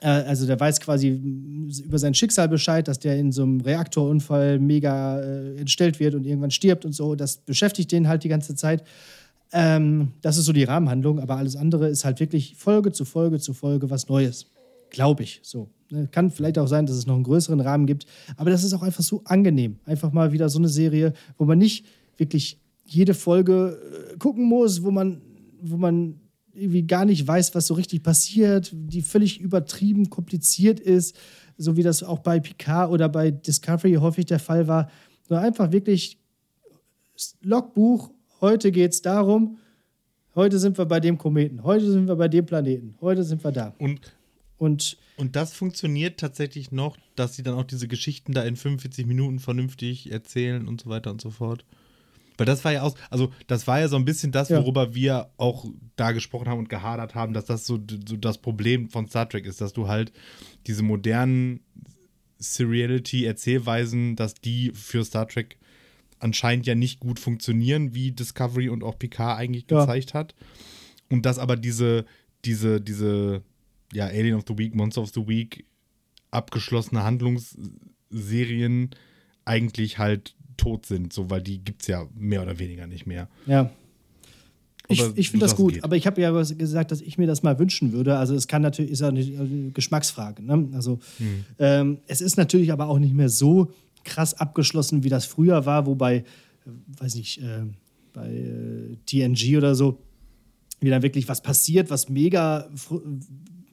[0.00, 4.58] äh, also der weiß quasi über sein Schicksal Bescheid, dass der in so einem Reaktorunfall
[4.58, 7.14] mega äh, entstellt wird und irgendwann stirbt und so.
[7.14, 8.84] Das beschäftigt den halt die ganze Zeit.
[9.52, 13.40] Ähm, das ist so die Rahmenhandlung, aber alles andere ist halt wirklich Folge zu Folge
[13.40, 14.46] zu Folge was Neues.
[14.90, 15.40] Glaube ich.
[15.42, 15.68] So.
[15.90, 18.72] Ne, Kann vielleicht auch sein, dass es noch einen größeren Rahmen gibt, aber das ist
[18.72, 19.78] auch einfach so angenehm.
[19.84, 21.84] Einfach mal wieder so eine Serie, wo man nicht
[22.16, 23.78] wirklich jede Folge
[24.12, 25.20] äh, gucken muss, wo man,
[25.60, 26.20] wo man
[26.52, 31.16] irgendwie gar nicht weiß, was so richtig passiert, die völlig übertrieben kompliziert ist,
[31.56, 34.90] so wie das auch bei Picard oder bei Discovery häufig der Fall war.
[35.28, 36.18] Sondern einfach wirklich
[37.42, 38.10] Logbuch,
[38.40, 39.58] heute geht es darum,
[40.34, 43.52] heute sind wir bei dem Kometen, heute sind wir bei dem Planeten, heute sind wir
[43.52, 43.74] da.
[43.78, 44.00] Und,
[44.60, 49.04] Und und das funktioniert tatsächlich noch, dass sie dann auch diese Geschichten da in 45
[49.06, 51.64] Minuten vernünftig erzählen und so weiter und so fort.
[52.38, 54.58] Weil das war ja auch, also das war ja so ein bisschen das, Ja.
[54.62, 58.88] worüber wir auch da gesprochen haben und gehadert haben, dass das so, so das Problem
[58.88, 60.10] von Star Trek ist, dass du halt
[60.66, 61.60] diese modernen
[62.38, 65.58] Seriality-Erzählweisen, dass die für Star Trek
[66.18, 69.80] anscheinend ja nicht gut funktionieren, wie Discovery und auch Picard eigentlich Ja.
[69.80, 70.34] gezeigt hat.
[71.10, 72.04] Und dass aber diese,
[72.44, 73.42] diese, diese,
[73.92, 75.64] ja, Alien of the Week, Monster of the Week,
[76.30, 78.90] abgeschlossene Handlungsserien
[79.44, 83.28] eigentlich halt tot sind, so weil die gibt es ja mehr oder weniger nicht mehr.
[83.46, 83.70] ja.
[84.92, 85.84] Ich, ich finde das gut, geht.
[85.84, 88.18] aber ich habe ja was gesagt, dass ich mir das mal wünschen würde.
[88.18, 90.42] Also es kann natürlich, ist ja eine Geschmacksfrage.
[90.42, 90.68] Ne?
[90.72, 91.44] Also Hm.
[91.60, 93.70] ähm, es ist natürlich aber auch nicht mehr so
[94.02, 96.22] krass abgeschlossen, wie das früher war, wobei, äh,
[96.98, 97.66] weiß nicht, äh,
[98.12, 100.00] bei äh, TNG oder so,
[100.80, 102.68] wie dann wirklich was passiert, was mega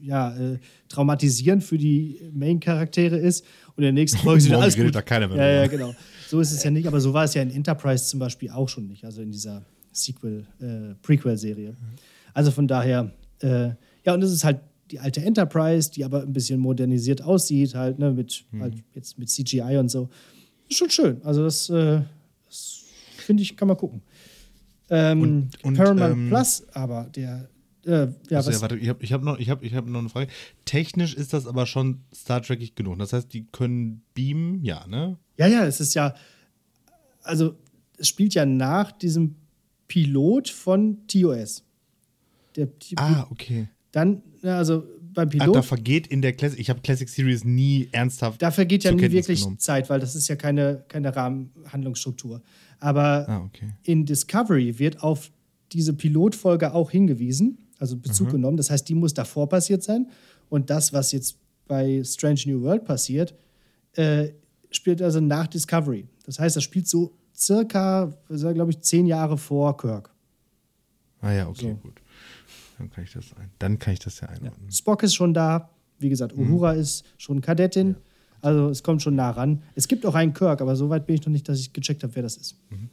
[0.01, 3.43] ja, äh, traumatisierend für die Main-Charaktere ist.
[3.75, 4.93] Und in der nächsten Folge sind Morgen alles gut.
[4.95, 5.93] da keiner mehr ja, ja, genau.
[6.27, 8.67] So ist es ja nicht, aber so war es ja in Enterprise zum Beispiel auch
[8.69, 11.75] schon nicht, also in dieser Sequel, äh, Prequel-Serie.
[12.33, 13.69] Also von daher, äh,
[14.05, 14.59] ja, und es ist halt
[14.91, 18.61] die alte Enterprise, die aber ein bisschen modernisiert aussieht, halt, ne, mit, Mhm.
[18.61, 20.09] halt jetzt mit CGI und so.
[20.69, 21.21] Ist schon schön.
[21.23, 22.01] Also das, äh,
[22.45, 22.83] das
[23.17, 24.01] finde ich, kann man gucken.
[24.89, 27.49] Ähm, Und- und, Paramount ähm, Plus, aber der,
[27.87, 29.99] äh, ja, Also, ja, warte, ich habe ich hab noch, ich hab, ich hab noch
[29.99, 30.29] eine Frage.
[30.65, 32.99] Technisch ist das aber schon Star Trekig genug.
[32.99, 35.17] Das heißt, die können beamen, ja, ne?
[35.37, 36.13] Ja, ja, es ist ja,
[37.23, 37.55] also
[37.97, 39.35] es spielt ja nach diesem
[39.87, 41.63] Pilot von TOS.
[42.55, 42.67] Der,
[42.97, 43.67] Ah, okay.
[43.91, 44.83] Dann, also
[45.13, 48.41] beim Ah, Pilot, da da, vergeht in der Classic, ich habe Classic Series nie ernsthaft.
[48.51, 49.59] vergeht ja nie Kenntnis wirklich genommen.
[49.59, 52.41] Zeit, weil das ist ja keine, keine Rahmenhandlungsstruktur.
[52.79, 53.69] Aber Ah, okay.
[53.83, 55.31] in Discovery wird auf
[55.71, 58.01] diese Pilotfolge auch hingewiesen, also Mhm.
[58.01, 58.57] Bezug genommen.
[58.57, 60.07] Das heißt, die muss davor passiert sein.
[60.49, 63.35] Und das, was jetzt bei Strange New World passiert,
[63.93, 64.29] äh,
[64.71, 66.07] spielt also nach Discovery.
[66.25, 70.09] Das heißt, das spielt so circa, glaube ich, zehn Jahre vor Kirk.
[71.21, 71.75] Ah ja, okay, So.
[71.77, 72.01] gut.
[72.77, 73.49] Dann kann ich das ein.
[73.59, 74.35] Dann kann ich das ja Ja.
[74.35, 74.71] einordnen.
[74.71, 75.69] Spock ist schon da.
[75.99, 76.51] Wie gesagt, Mhm.
[76.53, 77.95] Uhura ist schon Kadettin.
[78.41, 79.63] Also es kommt schon nah ran.
[79.73, 82.03] Es gibt auch einen Kirk, aber so weit bin ich noch nicht, dass ich gecheckt
[82.03, 82.55] habe, wer das ist.
[82.71, 82.87] Okay.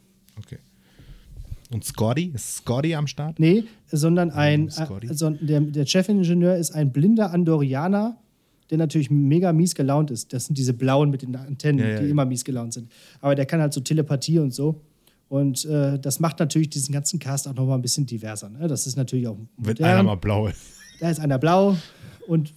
[1.71, 2.31] Und Scotty?
[2.33, 3.39] Ist Scotty am Start?
[3.39, 8.17] Nee, sondern ein, äh, so, der, der Chefingenieur ist ein blinder Andorianer,
[8.69, 10.33] der natürlich mega mies gelaunt ist.
[10.33, 12.11] Das sind diese blauen mit den Antennen, Ja, ja, die ja.
[12.11, 12.91] immer mies gelaunt sind.
[13.21, 14.81] Aber der kann halt so Telepathie und so.
[15.27, 18.49] Und äh, das macht natürlich diesen ganzen Cast auch noch mal ein bisschen diverser.
[18.49, 18.67] Ne?
[18.67, 20.61] Das ist natürlich auch Wenn einer mal blau ist.
[21.01, 21.75] Da ist einer blau
[22.25, 22.53] und,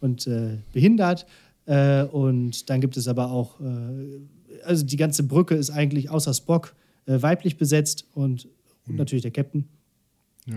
[0.00, 1.26] und äh, behindert.
[1.66, 6.34] Äh, und dann gibt es aber auch, äh, also die ganze Brücke ist eigentlich außer
[6.34, 6.76] Spock
[7.06, 8.48] weiblich besetzt und,
[8.86, 9.68] und natürlich der Captain.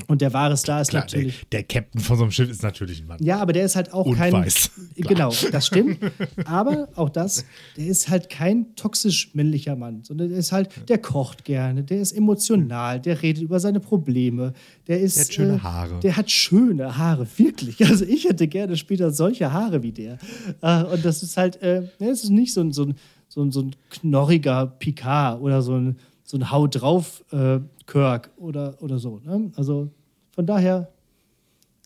[0.07, 1.45] Und der wahre Star ist Klar, der, natürlich.
[1.51, 3.19] der Captain von so einem Schiff ist natürlich ein Mann.
[3.23, 4.33] Ja, aber der ist halt auch Und kein.
[4.33, 4.71] weiß.
[4.95, 5.99] Genau, das stimmt.
[6.45, 7.45] Aber auch das,
[7.77, 11.99] der ist halt kein toxisch männlicher Mann, sondern der ist halt, der kocht gerne, der
[12.01, 14.53] ist emotional, der redet über seine Probleme,
[14.87, 15.17] der ist.
[15.17, 15.99] Der hat schöne äh, Haare.
[15.99, 17.85] Der hat schöne Haare, wirklich.
[17.85, 20.17] Also ich hätte gerne später solche Haare wie der.
[20.61, 22.95] Äh, und das ist halt, äh, ne, es ist nicht so ein, so ein,
[23.27, 28.31] so, ein- so ein knorriger Picard oder so ein, so ein Haut drauf äh, Kirk
[28.35, 29.21] oder, oder so.
[29.23, 29.51] Ne?
[29.55, 29.89] Also
[30.31, 30.91] von daher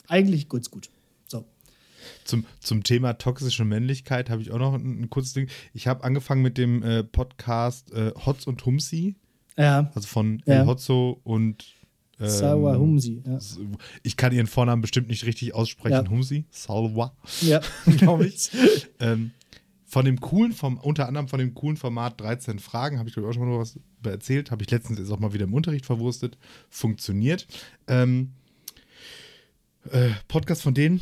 [0.08, 0.90] eigentlich ganz gut.
[1.28, 1.46] So.
[2.24, 5.50] Zum, zum Thema toxische Männlichkeit habe ich auch noch ein, ein kurzes Ding.
[5.74, 9.16] Ich habe angefangen mit dem äh, Podcast äh, Hotz und Humsi,
[9.58, 10.62] Ja, also von Ja.
[10.62, 11.66] El Hotzo und
[12.20, 13.22] ähm, Sawa Humsi.
[13.26, 13.40] Ja.
[14.04, 16.06] Ich kann ihren Vornamen bestimmt nicht richtig aussprechen.
[16.06, 16.10] Ja.
[16.10, 17.60] Humsi, Salwa, ja.
[17.98, 18.50] glaube ich.
[19.00, 19.32] ähm,
[19.90, 23.28] von dem coolen, vom, unter anderem von dem coolen Format 13 Fragen, habe ich glaube
[23.28, 25.54] ich auch schon mal was über erzählt, habe ich letztens jetzt auch mal wieder im
[25.54, 26.38] Unterricht verwurstet.
[26.70, 27.48] Funktioniert.
[27.88, 28.34] Ähm,
[29.92, 31.02] äh, Podcast von denen,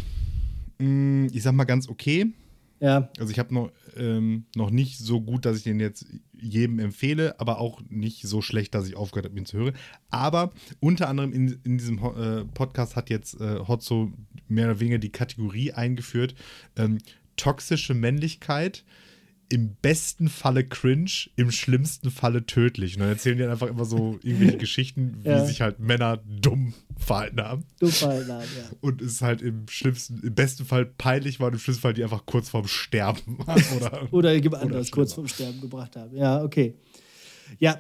[0.78, 2.32] mh, ich sag mal ganz okay.
[2.80, 3.10] ja.
[3.20, 6.06] Also ich habe noch, ähm, noch nicht so gut, dass ich den jetzt
[6.40, 9.76] jedem empfehle, aber auch nicht so schlecht, dass ich aufgehört habe, ihn zu hören.
[10.10, 14.14] Aber unter anderem in, in diesem äh, Podcast hat jetzt äh, Hotzo
[14.48, 16.36] mehr oder weniger die Kategorie eingeführt,
[16.78, 17.00] ähm,
[17.38, 18.84] toxische Männlichkeit,
[19.50, 22.96] im besten Falle cringe, im schlimmsten Falle tödlich.
[22.96, 25.46] Und dann erzählen die dann einfach immer so irgendwelche Geschichten, wie Ja.
[25.46, 27.64] sich halt Männer dumm verhalten haben.
[27.80, 28.70] Du Fallen haben, ja.
[28.82, 32.04] Und es halt im schlimmsten, im besten Fall peinlich war und im schlimmsten Fall die
[32.04, 33.64] einfach kurz vorm Sterben waren.
[33.78, 36.14] Oder, Oder jemand anderes kurz vorm Sterben gebracht haben.
[36.18, 36.74] Ja, okay.
[37.60, 37.80] Ja,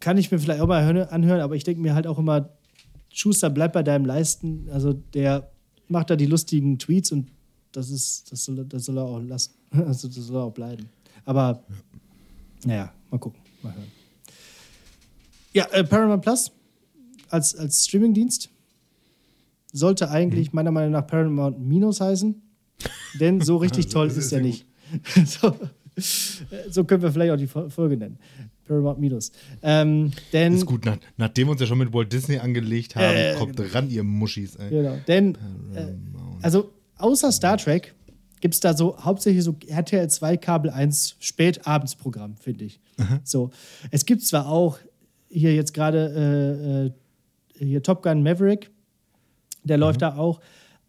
[0.00, 2.50] kann ich mir vielleicht auch mal hör- anhören, aber ich denke mir halt auch immer,
[3.10, 4.68] Schuster, bleib bei deinem Leisten.
[4.70, 5.50] Also der
[5.88, 7.30] macht da die lustigen Tweets und
[7.72, 9.52] das ist, das soll, das soll er auch lassen.
[9.70, 10.88] Also das soll er auch bleiben.
[11.24, 11.62] Aber
[12.64, 13.86] naja, mal gucken, mal hören.
[15.52, 16.50] Ja, äh, Paramount Plus
[17.30, 18.48] als, als Streamingdienst
[19.72, 22.40] sollte eigentlich meiner Meinung nach Paramount Minus heißen.
[23.20, 24.64] Denn so richtig Also, toll ist er nicht.
[25.26, 28.18] so, äh, so können wir vielleicht auch die Fol- Folge nennen.
[28.66, 29.32] Paramount Minus.
[29.62, 33.14] Ähm, denn, ist gut, nach, nachdem wir uns ja schon mit Walt Disney angelegt haben,
[33.16, 34.56] Äh, kommt ran, ihr Muschis.
[34.56, 34.70] Ey.
[34.70, 35.36] genau, denn
[35.74, 35.92] äh,
[36.42, 37.94] also außer Star Trek
[38.40, 42.80] gibt es da so hauptsächlich so RTL 2 Kabel 1 Spätabendsprogramm, finde ich.
[43.24, 43.50] So,
[43.90, 44.78] es gibt zwar auch
[45.28, 46.92] hier jetzt gerade
[47.58, 48.70] äh, äh, hier Top Gun Maverick,
[49.62, 50.40] der läuft da auch,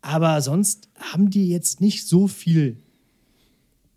[0.01, 2.77] aber sonst haben die jetzt nicht so viel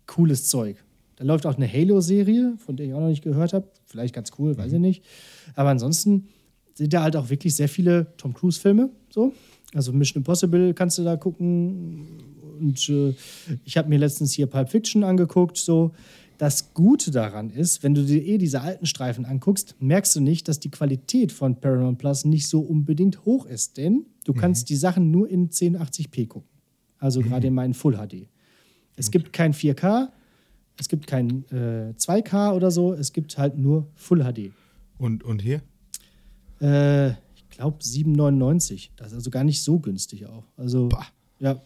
[0.05, 0.83] cooles Zeug.
[1.15, 3.67] Da läuft auch eine Halo-Serie, von der ich auch noch nicht gehört habe.
[3.85, 5.03] Vielleicht ganz cool, weiß ich nicht.
[5.55, 6.27] Aber ansonsten
[6.73, 8.89] sind da halt auch wirklich sehr viele Tom Cruise-Filme.
[9.09, 9.33] So.
[9.73, 12.07] Also Mission Impossible kannst du da gucken.
[12.59, 13.13] Und äh,
[13.65, 15.57] ich habe mir letztens hier Pulp Fiction angeguckt.
[15.57, 15.91] So.
[16.37, 20.47] Das Gute daran ist, wenn du dir eh diese alten Streifen anguckst, merkst du nicht,
[20.47, 23.77] dass die Qualität von Paramount Plus nicht so unbedingt hoch ist.
[23.77, 26.49] Denn du kannst die Sachen nur in 1080p gucken.
[26.97, 28.27] Also gerade in meinen Full HD.
[28.95, 30.09] Es gibt kein 4K,
[30.77, 34.51] es gibt kein äh, 2K oder so, es gibt halt nur Full HD.
[34.97, 35.61] Und, und hier?
[36.59, 37.15] Äh,
[37.55, 38.89] glaube 7,99.
[38.95, 40.43] Das ist also gar nicht so günstig auch.
[40.57, 41.05] Also, Bah.
[41.39, 41.61] ja.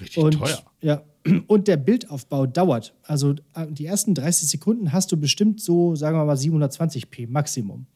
[0.00, 0.62] Richtig Und, teuer.
[0.80, 1.02] Ja.
[1.46, 2.94] Und der Bildaufbau dauert.
[3.04, 7.86] Also äh, die ersten 30 Sekunden hast du bestimmt so, sagen wir mal, 720p Maximum.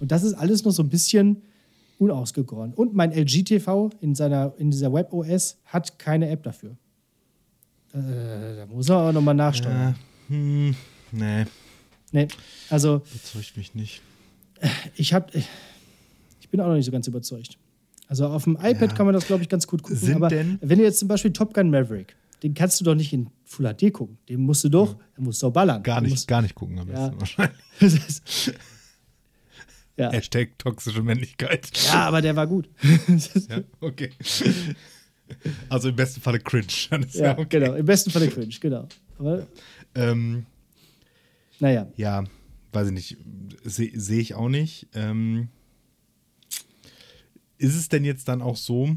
[0.00, 1.42] Und das ist alles noch so ein bisschen
[1.98, 2.74] unausgegoren.
[2.74, 6.76] Und mein LG TV in, seiner, in dieser WebOS hat keine App dafür.
[7.94, 9.96] Äh, da muss er auch nochmal nachsteuern.
[10.28, 10.74] Hm,
[11.12, 11.46] nee,
[12.12, 12.28] Nee,
[12.70, 14.00] also überzeugt mich nicht.
[14.96, 15.46] ich habe, ich
[16.56, 17.58] bin auch noch nicht so ganz überzeugt.
[18.08, 18.96] Also auf dem iPad Ja.
[18.96, 19.96] kann man das, glaube ich, ganz gut gucken.
[19.98, 22.94] Sind aber denn- wenn du jetzt zum Beispiel Top Gun Maverick, den kannst du doch
[22.94, 24.18] nicht in Full HD gucken.
[24.28, 25.82] Den musst du doch, den musst du doch ballern.
[25.82, 27.14] Gar nicht, musst- gar nicht gucken am besten Ja.
[27.20, 27.56] wahrscheinlich.
[27.80, 28.52] Das ist-
[29.96, 30.10] ja.
[30.12, 31.70] Hashtag toxische Männlichkeit.
[31.86, 32.68] ja, aber der war gut.
[33.48, 34.10] Ja, okay.
[35.68, 36.66] Also im besten Falle cringe.
[36.90, 37.58] Ja, ja, okay.
[37.60, 37.74] genau.
[37.74, 38.86] Im besten Fall cringe, genau.
[39.18, 39.46] Aber
[39.96, 40.46] Ähm,
[41.58, 41.88] naja.
[41.96, 42.22] ja,
[42.72, 43.16] weiß ich nicht.
[43.64, 44.86] Sehe seh ich auch nicht.
[44.94, 45.48] Ähm,
[47.58, 48.96] ist es denn jetzt dann auch so,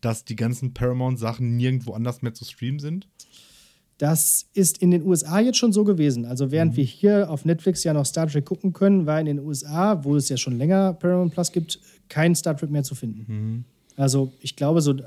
[0.00, 3.08] dass die ganzen Paramount-Sachen nirgendwo anders mehr zu streamen sind?
[3.98, 6.24] Das ist in den USA jetzt schon so gewesen.
[6.24, 9.38] Also während wir hier auf Netflix ja noch Star Trek gucken können, war in den
[9.38, 11.78] USA, wo es ja schon länger Paramount Plus gibt,
[12.08, 13.64] kein Star Trek mehr zu finden.
[13.96, 15.04] Also ich glaube, so äh,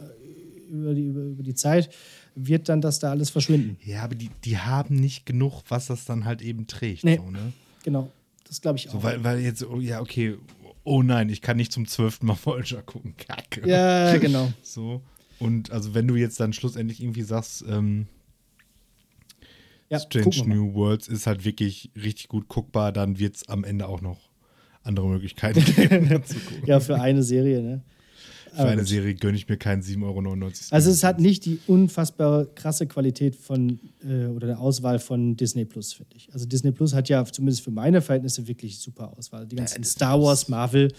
[0.69, 1.89] über die, über, über die Zeit
[2.35, 3.77] wird dann das da alles verschwinden.
[3.83, 7.03] Ja, aber die, die haben nicht genug, was das dann halt eben trägt.
[7.03, 7.17] Nee.
[7.17, 7.53] So, ne?
[7.83, 8.11] Genau,
[8.47, 8.93] das glaube ich auch.
[8.93, 10.37] so, weil, weil jetzt, oh, ja, okay,
[10.85, 13.15] oh nein, ich kann nicht zum zwölften Mal Voyager gucken.
[13.17, 13.67] Kacke.
[13.67, 14.51] ja, genau.
[14.61, 15.01] So.
[15.39, 18.07] Und also wenn du jetzt dann schlussendlich irgendwie sagst, ähm,
[19.89, 20.47] Ja, Strange.
[20.47, 24.29] New Worlds ist halt wirklich richtig gut guckbar, dann wird es am Ende auch noch
[24.83, 26.63] andere Möglichkeiten geben, zu gucken.
[26.65, 27.83] Ja, für eine Serie, ne?
[28.55, 30.45] Für eine Serie gönne ich mir keinen 7,99 Euro.
[30.71, 35.65] Also es hat nicht die unfassbar krasse Qualität von äh, oder eine Auswahl von Disney
[35.65, 36.33] Plus, finde ich.
[36.33, 39.45] Also Disney Plus hat ja zumindest für meine Verhältnisse wirklich super Auswahl.
[39.45, 40.91] Die ganzen Star Wars, Marvel,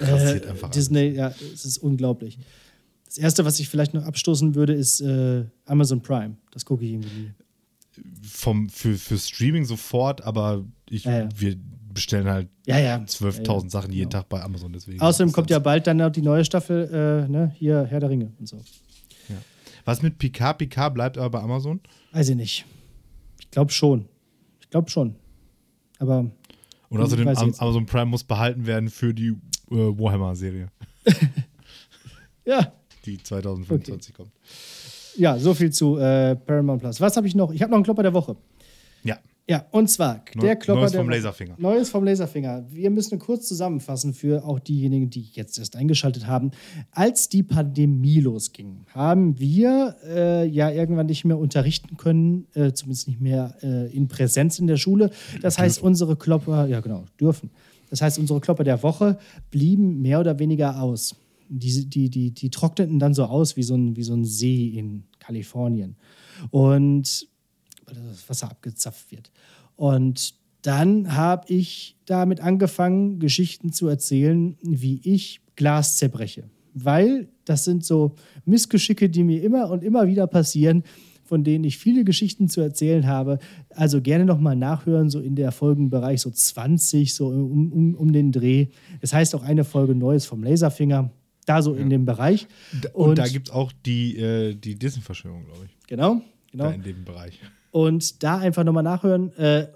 [0.00, 0.04] äh,
[0.48, 0.70] einfach an.
[0.72, 2.38] Disney, ja, es ist unglaublich.
[3.06, 6.36] Das erste, was ich vielleicht noch abstoßen würde, ist äh, Amazon Prime.
[6.50, 7.30] Das gucke ich irgendwie nie.
[8.22, 11.28] vom, für, für Streaming sofort, aber ich, Ja, ja.
[11.36, 11.56] wir
[11.92, 12.96] bestellen halt Ja, ja.
[12.96, 13.68] 12.000 Ja, ja.
[13.70, 14.22] Sachen jeden Genau.
[14.22, 14.72] Tag bei Amazon.
[14.72, 16.88] Deswegen Außerdem kommt ja bald dann noch die neue Staffel,
[17.26, 18.60] äh, ne, hier Herr der Ringe und so.
[19.84, 20.58] Was mit Picard?
[20.58, 21.80] Picard bleibt aber bei Amazon?
[22.12, 22.64] Weiß ich nicht.
[23.40, 24.06] Ich glaube schon.
[24.60, 25.16] Ich glaube schon.
[25.98, 26.30] Aber
[26.88, 27.60] Und außerdem nicht.
[27.60, 29.34] Amazon Prime muss behalten werden für die äh,
[29.74, 30.68] Warhammer-Serie,
[32.44, 32.72] ja,
[33.04, 34.30] die 2025 kommt.
[35.16, 37.00] ja, so viel zu äh, Paramount Plus.
[37.00, 37.50] Was habe ich noch?
[37.52, 38.36] Ich habe noch einen Klopper der Woche.
[39.02, 39.18] Ja,
[39.52, 41.10] Ja, und zwar der Klopper Neues vom.
[41.10, 41.54] Laserfinger.
[41.58, 42.64] Neues vom Laserfinger.
[42.70, 46.52] Wir müssen kurz zusammenfassen für auch diejenigen, die jetzt erst eingeschaltet haben.
[46.90, 53.08] Als die Pandemie losging, haben wir äh, ja irgendwann nicht mehr unterrichten können, äh, zumindest
[53.08, 55.10] nicht mehr äh, in Präsenz in der Schule.
[55.42, 57.50] Das heißt, unsere Klopper, ja genau, dürfen.
[57.90, 59.18] Das heißt, unsere Klopper der Woche
[59.50, 61.14] blieben mehr oder weniger aus.
[61.50, 64.68] Die, die, die, die trockneten dann so aus wie so ein, wie so ein See
[64.68, 65.96] in Kalifornien.
[66.50, 67.28] Und
[67.94, 69.30] das Wasser abgezapft wird.
[69.76, 76.44] Und dann habe ich damit angefangen, Geschichten zu erzählen, wie ich Glas zerbreche.
[76.74, 78.14] Weil das sind so
[78.44, 80.84] Missgeschicke, die mir immer und immer wieder passieren,
[81.24, 83.38] von denen ich viele Geschichten zu erzählen habe.
[83.70, 88.32] Also gerne nochmal nachhören, so in der Folgenbereich so 20, so um, um, um den
[88.32, 88.66] Dreh.
[89.00, 91.10] Das heißt auch eine Folge Neues vom Laserfinger,
[91.46, 92.46] da so in dem Bereich.
[92.72, 95.86] D- Und, da gibt es auch die, äh, die Disney-Verschwörung, glaube ich.
[95.88, 96.20] Genau,
[96.50, 96.64] genau.
[96.64, 97.38] Da in dem Bereich.
[97.72, 99.32] Und da einfach nochmal nachhören.
[99.36, 99.66] Äh,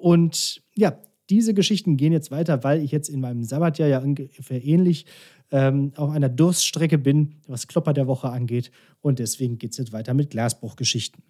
[0.00, 0.96] und ja,
[1.28, 5.04] diese Geschichten gehen jetzt weiter, weil ich jetzt in meinem Sabbatjahr ja ungefähr ähnlich
[5.50, 8.70] ähm, auf einer Durststrecke bin, was Klopper der Woche angeht.
[9.02, 11.22] Und deswegen geht es jetzt weiter mit Glasbruchgeschichten.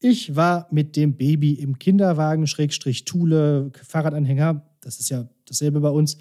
[0.00, 5.90] Ich war mit dem Baby im Kinderwagen, Schrägstrich Thule, Fahrradanhänger, das ist ja dasselbe bei
[5.90, 6.18] uns,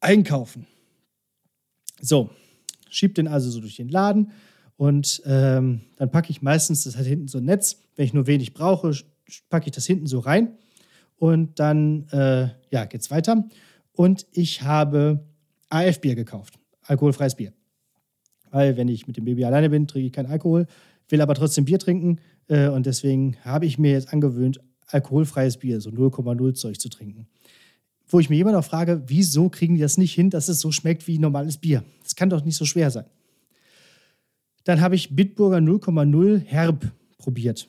[0.00, 0.66] einkaufen.
[2.00, 2.30] So,
[2.88, 4.32] schieb den also so durch den Laden
[4.76, 8.26] und ähm, dann packe ich meistens, das hat hinten so ein Netz, wenn ich nur
[8.26, 8.92] wenig brauche,
[9.48, 10.56] packe ich das hinten so rein
[11.16, 13.48] und dann äh, ja, geht's weiter.
[13.92, 15.24] Und ich habe
[15.68, 17.52] AF-Bier gekauft, alkoholfreies Bier.
[18.50, 20.66] Weil wenn ich mit dem Baby alleine bin, trinke ich keinen Alkohol,
[21.08, 22.18] will aber trotzdem Bier trinken
[22.48, 27.26] äh, und deswegen habe ich mir jetzt angewöhnt, alkoholfreies Bier, so 0,0 Zeug zu trinken
[28.08, 30.70] wo ich mir immer noch frage, wieso kriegen die das nicht hin, dass es so
[30.70, 31.84] schmeckt wie normales Bier?
[32.02, 33.06] Das kann doch nicht so schwer sein.
[34.64, 37.68] Dann habe ich Bitburger 0,0 herb probiert.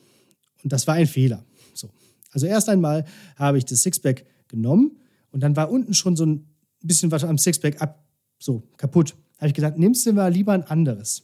[0.64, 1.44] Und das war ein Fehler.
[1.74, 1.90] So.
[2.32, 4.98] Also erst einmal habe ich das Sixpack genommen
[5.32, 6.48] und dann war unten schon so ein
[6.82, 8.04] bisschen was am Sixpack ab,
[8.40, 9.16] so kaputt.
[9.38, 11.24] Habe ich gesagt, nimmst du mal lieber ein anderes.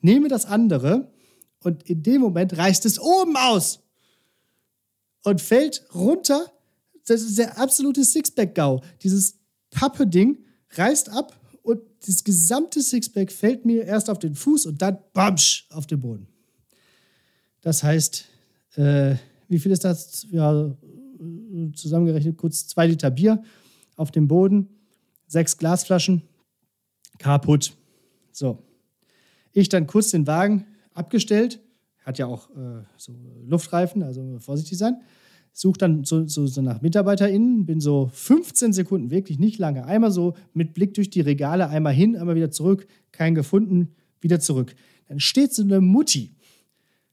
[0.00, 1.10] Nehme das andere
[1.60, 3.80] und in dem Moment reißt es oben aus
[5.24, 6.52] und fällt runter.
[7.06, 8.82] Das ist der absolute Sixpack-Gau.
[9.02, 9.38] Dieses
[9.70, 10.38] Pappe-Ding
[10.70, 11.37] reißt ab
[11.68, 16.00] und das gesamte Sixpack fällt mir erst auf den Fuß und dann bamsch auf den
[16.00, 16.26] Boden.
[17.60, 18.24] Das heißt,
[18.76, 19.16] äh,
[19.48, 20.26] wie viel ist das?
[20.30, 20.74] Ja,
[21.74, 23.42] zusammengerechnet kurz zwei Liter Bier
[23.96, 24.70] auf dem Boden,
[25.26, 26.22] sechs Glasflaschen,
[27.18, 27.74] kaputt.
[28.32, 28.62] So.
[29.52, 30.64] Ich dann kurz den Wagen
[30.94, 31.60] abgestellt,
[32.02, 33.12] hat ja auch äh, so
[33.44, 35.02] Luftreifen, also vorsichtig sein.
[35.52, 39.84] Suche dann so, so, so nach MitarbeiterInnen, bin so 15 Sekunden, wirklich nicht lange.
[39.84, 43.88] Einmal so mit Blick durch die Regale, einmal hin, einmal wieder zurück, keinen gefunden,
[44.20, 44.74] wieder zurück.
[45.08, 46.36] Dann steht so eine Mutti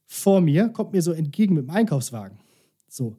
[0.05, 2.38] vor mir, kommt mir so entgegen mit dem Einkaufswagen.
[2.88, 3.17] So.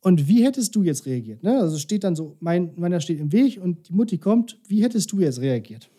[0.00, 1.42] Und wie hättest du jetzt reagiert?
[1.42, 1.58] Ne?
[1.58, 4.58] Also steht dann so, mein, meiner steht im Weg und die Mutti kommt.
[4.66, 5.90] Wie hättest du jetzt reagiert?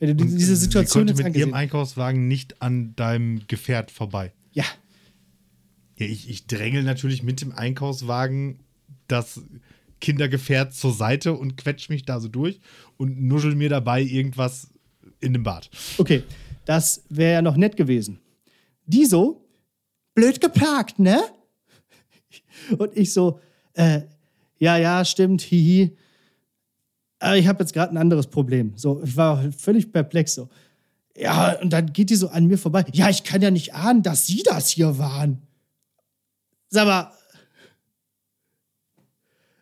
[0.00, 3.46] Wenn du Und diese Situation sie jetzt konnte mit angesehen ihrem Einkaufswagen nicht an deinem
[3.46, 4.32] Gefährt vorbei.
[4.52, 4.64] Ja,
[6.00, 8.60] Ja, ich, ich drängel natürlich mit dem Einkaufswagen
[9.06, 9.42] das
[10.00, 12.60] Kindergefährt zur Seite und quetsch mich da so durch
[12.96, 14.68] und nuschel mir dabei irgendwas
[15.20, 15.70] in den Bart.
[15.98, 16.22] okay.
[16.64, 18.20] Das wäre ja noch nett gewesen.
[18.86, 19.44] Die so,
[20.14, 21.20] blöd geparkt, ne?
[22.78, 23.40] Und ich so,
[23.72, 24.02] äh,
[24.58, 25.96] ja, ja, stimmt, hihi.
[27.18, 28.72] Aber ich habe jetzt gerade ein anderes Problem.
[28.76, 30.48] So, ich war völlig perplex so.
[31.16, 32.84] Ja, und dann geht die so an mir vorbei.
[32.92, 35.42] Ja, ich kann ja nicht ahnen, dass Sie das hier waren.
[36.70, 37.12] Sag mal.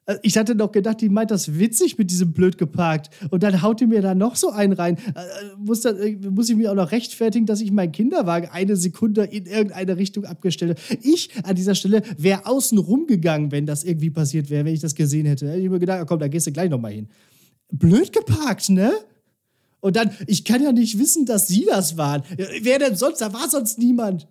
[0.07, 3.09] äh, Ich hatte doch gedacht, die meint das witzig mit diesem blöd geparkt.
[3.31, 4.99] Und dann haut die mir da noch so einen rein.
[4.99, 5.23] Äh,
[5.57, 9.25] Muss, dann, äh, muss ich mir auch noch rechtfertigen, dass ich meinen Kinderwagen eine Sekunde
[9.25, 11.01] in irgendeine Richtung abgestellt habe.
[11.03, 14.95] Ich an dieser Stelle wäre außen rumgegangen, wenn das irgendwie passiert wäre, wenn ich das
[14.95, 15.55] gesehen hätte.
[15.57, 17.09] Ich mir gedacht, komm, da gehst du gleich nochmal hin.
[17.73, 18.93] Blöd geparkt, ne?
[19.81, 22.23] Und dann, ich kann ja nicht wissen, dass sie das waren.
[22.63, 23.21] Wer denn sonst?
[23.21, 24.27] Da war sonst niemand.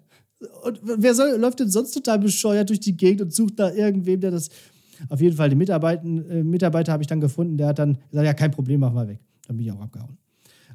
[0.64, 4.20] Und wer soll, läuft denn sonst total bescheuert durch die Gegend und sucht da irgendwem,
[4.22, 4.50] der das.
[5.10, 8.26] Auf jeden Fall, den Mitarbeiter, äh, Mitarbeiter habe ich dann gefunden, der hat dann gesagt:
[8.26, 9.20] Ja, kein Problem, mach mal weg.
[9.48, 10.18] Dann bin ich auch abgehauen.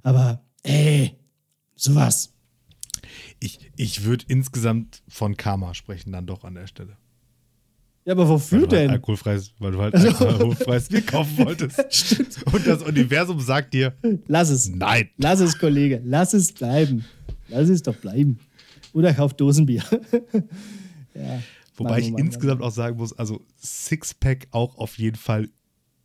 [0.02, 1.16] Aber, ey,
[1.76, 2.32] sowas.
[3.40, 6.96] Ich, ich würde insgesamt von Karma sprechen, dann doch an der Stelle.
[8.04, 8.90] Ja, aber wofür weil halt denn?
[8.90, 12.18] alkoholfreies, weil du halt alkoholfreies Bier kaufen wolltest.
[12.52, 13.94] Und das Universum sagt dir,
[14.26, 14.68] Lass es.
[14.68, 15.10] nein.
[15.18, 16.00] Lass es, Kollege.
[16.04, 17.04] Lass es bleiben.
[17.48, 18.38] Lass es doch bleiben.
[18.92, 19.82] Oder kauf Dosenbier.
[21.14, 21.42] ja.
[21.76, 25.48] Wobei Mann, ich Mann, insgesamt auch sagen muss, also Sixpack auch auf jeden Fall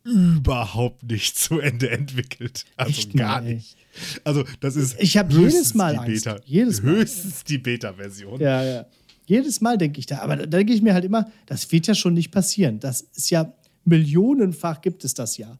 [0.04, 2.64] überhaupt nicht zu Ende entwickelt.
[2.76, 3.56] Also Echt gar ey.
[3.56, 3.76] nicht.
[4.24, 6.24] Also das ist Ich hab höchstens jedes Mal die Angst.
[6.24, 6.92] Beta, Jedes Mal.
[6.92, 8.40] höchstens die Beta-Version.
[8.40, 8.86] Ja, ja.
[9.26, 10.20] Jedes Mal denke ich da.
[10.20, 12.80] Aber da denke ich mir halt immer, das wird ja schon nicht passieren.
[12.80, 13.52] Das ist ja
[13.84, 15.58] millionenfach gibt es das ja.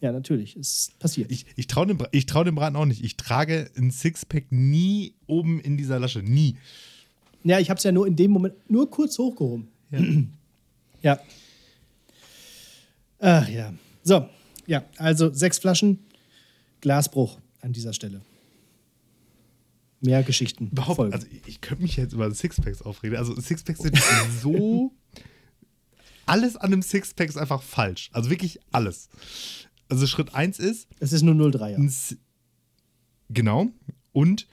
[0.00, 0.56] Ja, natürlich.
[0.56, 1.30] Es passiert.
[1.32, 3.02] Ich, ich traue dem, ich trau dem Braten auch nicht.
[3.02, 6.22] Ich trage ein Sixpack nie oben in dieser Lasche.
[6.22, 6.56] Nie.
[7.42, 9.68] Ja, ich habe es ja nur in dem Moment nur kurz hochgehoben.
[9.90, 10.00] Ja.
[11.00, 11.20] Ja.
[13.20, 13.72] Ach ja.
[14.02, 14.28] So,
[14.66, 16.00] ja, also sechs Flaschen,
[16.80, 18.20] Glasbruch an dieser Stelle.
[20.00, 20.70] Mehr Geschichten.
[20.72, 21.14] Überhaupt, folgen.
[21.14, 23.16] also ich, könnte mich jetzt über Sixpacks aufregen.
[23.16, 23.96] Also Sixpacks sind
[24.42, 24.92] so.
[26.26, 28.10] Alles an einem Sixpack ist einfach falsch.
[28.12, 29.08] Also wirklich alles.
[29.88, 31.74] Also Schritt 1 ist, es ist nur 03er.
[31.76, 32.16] ein S-
[33.30, 33.68] genau.
[34.12, 34.46] Und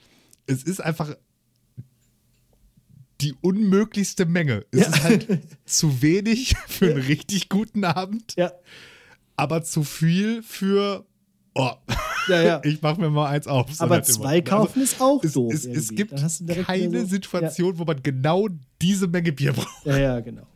[0.46, 1.14] es ist einfach
[3.20, 4.64] die unmöglichste Menge.
[4.70, 4.86] Es Ja.
[4.88, 8.52] ist halt zu wenig für einen richtig guten Abend, Ja,
[9.36, 11.06] aber zu viel für.
[11.54, 11.70] Oh,
[12.28, 12.60] ja, ja.
[12.64, 13.72] ich mach mir mal eins auf.
[13.74, 14.18] so Aber halt immer.
[14.18, 15.54] zwei kaufen ist auch es, doof.
[15.54, 16.14] es, es gibt
[16.66, 18.48] keine so- Situation, wo man genau
[18.82, 19.86] diese Menge Bier braucht.
[19.86, 20.46] Ja, ja, genau.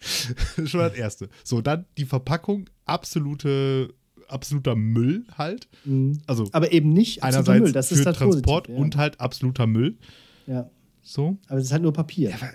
[0.66, 1.28] Schon das Erste.
[1.44, 3.94] So, dann die Verpackung, absolute,
[4.28, 5.68] absoluter Müll halt.
[5.84, 6.20] Mhm.
[6.26, 7.72] Also Aber eben nicht einerseits Müll.
[7.72, 8.82] Das für ist das Transport Positive, ja.
[8.82, 9.96] und halt absoluter Müll.
[10.46, 10.70] Ja,
[11.02, 11.38] So.
[11.48, 12.30] aber es ist halt nur Papier.
[12.30, 12.50] Ja, aber,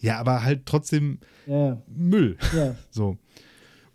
[0.00, 2.36] ja, aber halt trotzdem Ja, Müll.
[2.54, 2.76] ja.
[2.90, 3.16] So.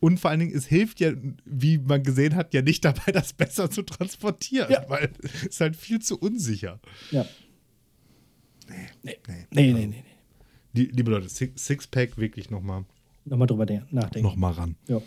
[0.01, 1.11] Und vor allen Dingen, es hilft ja,
[1.43, 4.85] wie man gesehen hat, ja nicht dabei, das besser zu transportieren, Ja.
[4.87, 6.79] weil es ist halt viel zu unsicher.
[7.11, 7.25] ja.
[9.03, 9.17] Nee.
[9.25, 10.03] Nee, nee, nee, nee.
[10.73, 12.85] Die, liebe Leute, Six- Sixpack wirklich nochmal
[13.25, 14.27] Nochmal drüber de- nachdenken.
[14.27, 14.75] noch mal ran.
[14.87, 15.01] Ja.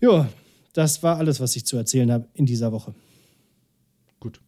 [0.00, 0.28] Ja,
[0.74, 2.94] das war alles, was ich zu erzählen habe in dieser Woche.
[4.20, 4.40] Gut.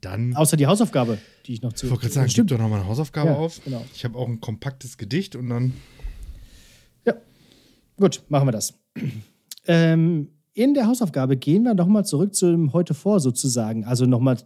[0.00, 1.86] Dann, Außer die Hausaufgabe, die ich noch zu.
[1.86, 2.50] ich wollte gerade sagen, gib Stimmt.
[2.50, 3.62] doch nochmal eine Hausaufgabe Ja, auf.
[3.64, 3.84] genau.
[3.94, 5.72] Ich habe auch ein kompaktes Gedicht und dann.
[7.04, 7.14] Ja.
[7.96, 8.74] Gut, machen wir das.
[9.66, 13.84] Ähm, in der Hausaufgabe gehen wir nochmal zurück zu dem heute vor sozusagen.
[13.84, 14.36] Also nochmal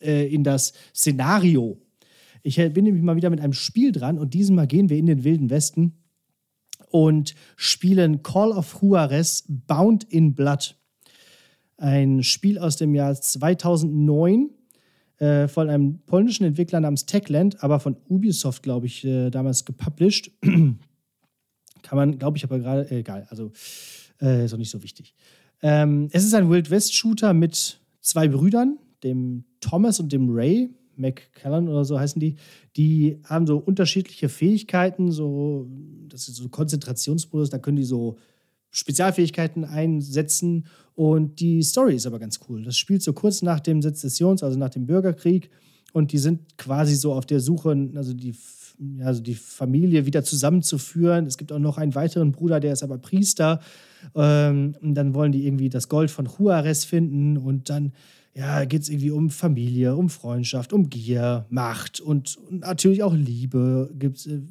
[0.00, 1.80] äh, in das Szenario.
[2.46, 5.24] Ich bin nämlich mal wieder mit einem Spiel dran und diesmal gehen wir in den
[5.24, 5.94] Wilden Westen
[6.90, 10.76] und spielen Call of Juarez Bound in Blood.
[11.76, 14.50] Ein Spiel aus dem Jahr 2009
[15.18, 20.30] äh, von einem polnischen Entwickler namens Techland, aber von Ubisoft, glaube ich, äh, damals gepublished.
[20.40, 20.76] Kann
[21.90, 23.50] man, glaube ich, aber gerade, äh, egal, also
[24.22, 25.16] äh, ist auch nicht so wichtig.
[25.62, 30.70] Ähm, es ist ein Wild West Shooter mit zwei Brüdern, dem Thomas und dem Ray,
[30.96, 32.36] McCallan oder so heißen die.
[32.76, 35.68] Die haben so unterschiedliche Fähigkeiten, so,
[36.08, 38.16] das ist so Konzentrationsmodus, da können die so
[38.70, 42.62] Spezialfähigkeiten einsetzen und die Story ist aber ganz cool.
[42.62, 45.50] Das spielt so kurz nach dem Sezessions-, also nach dem Bürgerkrieg
[45.92, 48.34] und die sind quasi so auf der Suche, also die,
[49.00, 51.24] also die Familie wieder zusammenzuführen.
[51.26, 53.60] Es gibt auch noch einen weiteren Bruder, der ist aber Priester.
[54.14, 57.92] Ähm, und dann wollen die irgendwie das Gold von Juarez finden und dann
[58.36, 63.90] ja, geht es irgendwie um Familie, um Freundschaft, um Gier, Macht und, natürlich auch Liebe
[63.98, 64.42] gibt's, äh,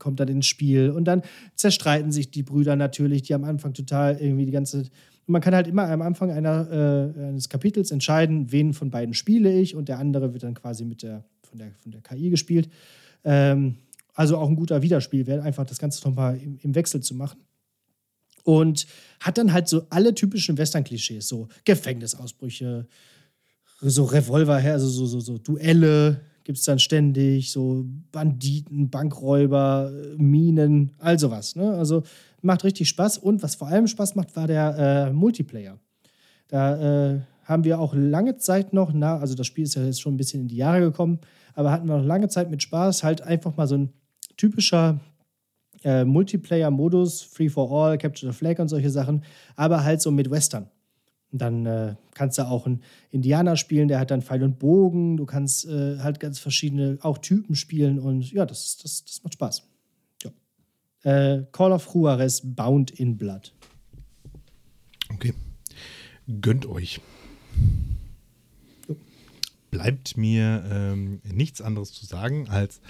[0.00, 0.90] kommt dann ins Spiel.
[0.90, 1.22] Und dann
[1.54, 4.90] zerstreiten sich die Brüder natürlich, die am Anfang total irgendwie die ganze.
[5.26, 9.56] Man kann halt immer am Anfang einer, äh, eines Kapitels entscheiden, wen von beiden spiele
[9.56, 12.68] ich und der andere wird dann quasi mit der, von, der, von der KI gespielt.
[13.22, 13.76] Ähm,
[14.14, 17.38] also auch ein guter Wiederspielwert, einfach das Ganze nochmal im, im Wechsel zu machen.
[18.42, 18.86] Und
[19.20, 22.88] hat dann halt so alle typischen Western-Klischees, so Gefängnisausbrüche,
[23.80, 29.92] so Revolver her, also so, so, so Duelle gibt es dann ständig, so Banditen, Bankräuber,
[29.92, 31.56] äh, Minen, all sowas.
[31.56, 31.74] Ne?
[31.74, 32.04] Also
[32.40, 33.18] macht richtig Spaß.
[33.18, 35.78] Und was vor allem Spaß macht, war der äh, Multiplayer.
[36.48, 40.00] Da äh, haben wir auch lange Zeit noch, na, also das Spiel ist ja jetzt
[40.00, 41.18] schon ein bisschen in die Jahre gekommen,
[41.54, 43.92] aber hatten wir noch lange Zeit mit Spaß, halt einfach mal so ein
[44.38, 45.00] typischer
[45.84, 49.22] äh, Multiplayer-Modus, Free for All, Capture the Flag und solche Sachen,
[49.56, 50.70] aber halt so mit Western.
[51.30, 55.16] Dann äh, kannst du auch einen Indianer spielen, der hat dann Pfeil und Bogen.
[55.16, 59.34] Du kannst äh, halt ganz verschiedene auch Typen spielen und ja, das, das, das macht
[59.34, 59.62] Spaß.
[60.22, 60.30] Ja.
[61.10, 63.52] Äh, Call of Juarez Bound in Blood.
[65.10, 65.34] Okay.
[66.40, 67.00] Gönnt euch.
[69.70, 72.80] Bleibt mir ähm, nichts anderes zu sagen als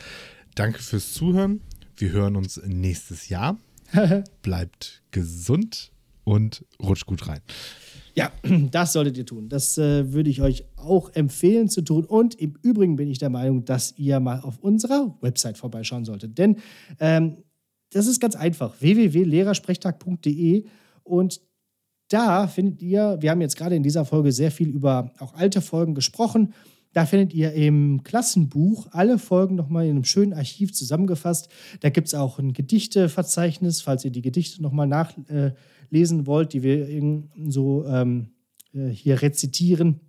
[0.54, 1.60] Danke fürs Zuhören.
[1.96, 3.56] Wir hören uns nächstes Jahr.
[4.42, 5.92] Bleibt gesund
[6.24, 7.40] und rutscht gut rein.
[8.18, 8.32] Ja,
[8.72, 9.48] das solltet ihr tun.
[9.48, 12.04] Das äh, würde ich euch auch empfehlen zu tun.
[12.04, 16.36] Und im Übrigen bin ich der Meinung, dass ihr mal auf unserer Website vorbeischauen solltet.
[16.36, 16.56] Denn
[16.98, 17.44] ähm,
[17.92, 20.64] das ist ganz einfach: www.lehrersprechtag.de.
[21.04, 21.40] Und
[22.08, 25.60] da findet ihr, wir haben jetzt gerade in dieser Folge sehr viel über auch alte
[25.60, 26.54] Folgen gesprochen.
[26.94, 31.48] Da findet ihr im Klassenbuch alle Folgen nochmal in einem schönen Archiv zusammengefasst.
[31.80, 35.54] Da gibt es auch ein Gedichteverzeichnis, falls ihr die Gedichte nochmal nachlesen
[35.90, 36.88] wollt, die wir
[37.48, 38.30] so ähm,
[38.74, 40.00] äh, hier rezitieren,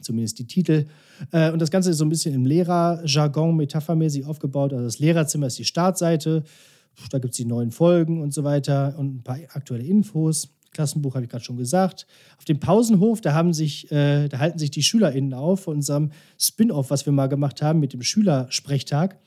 [0.00, 0.86] zumindest die Titel.
[1.32, 4.72] Äh, und das Ganze ist so ein bisschen im Lehrerjargon metaphermäßig aufgebaut.
[4.72, 6.44] Also das Lehrerzimmer ist die Startseite,
[7.10, 10.50] da gibt es die neuen Folgen und so weiter und ein paar aktuelle Infos.
[10.70, 12.06] Klassenbuch habe ich gerade schon gesagt.
[12.36, 16.10] Auf dem Pausenhof, da haben sich, äh, da halten sich die SchülerInnen auf von unserem
[16.38, 19.18] Spin-off, was wir mal gemacht haben mit dem Schülersprechtag.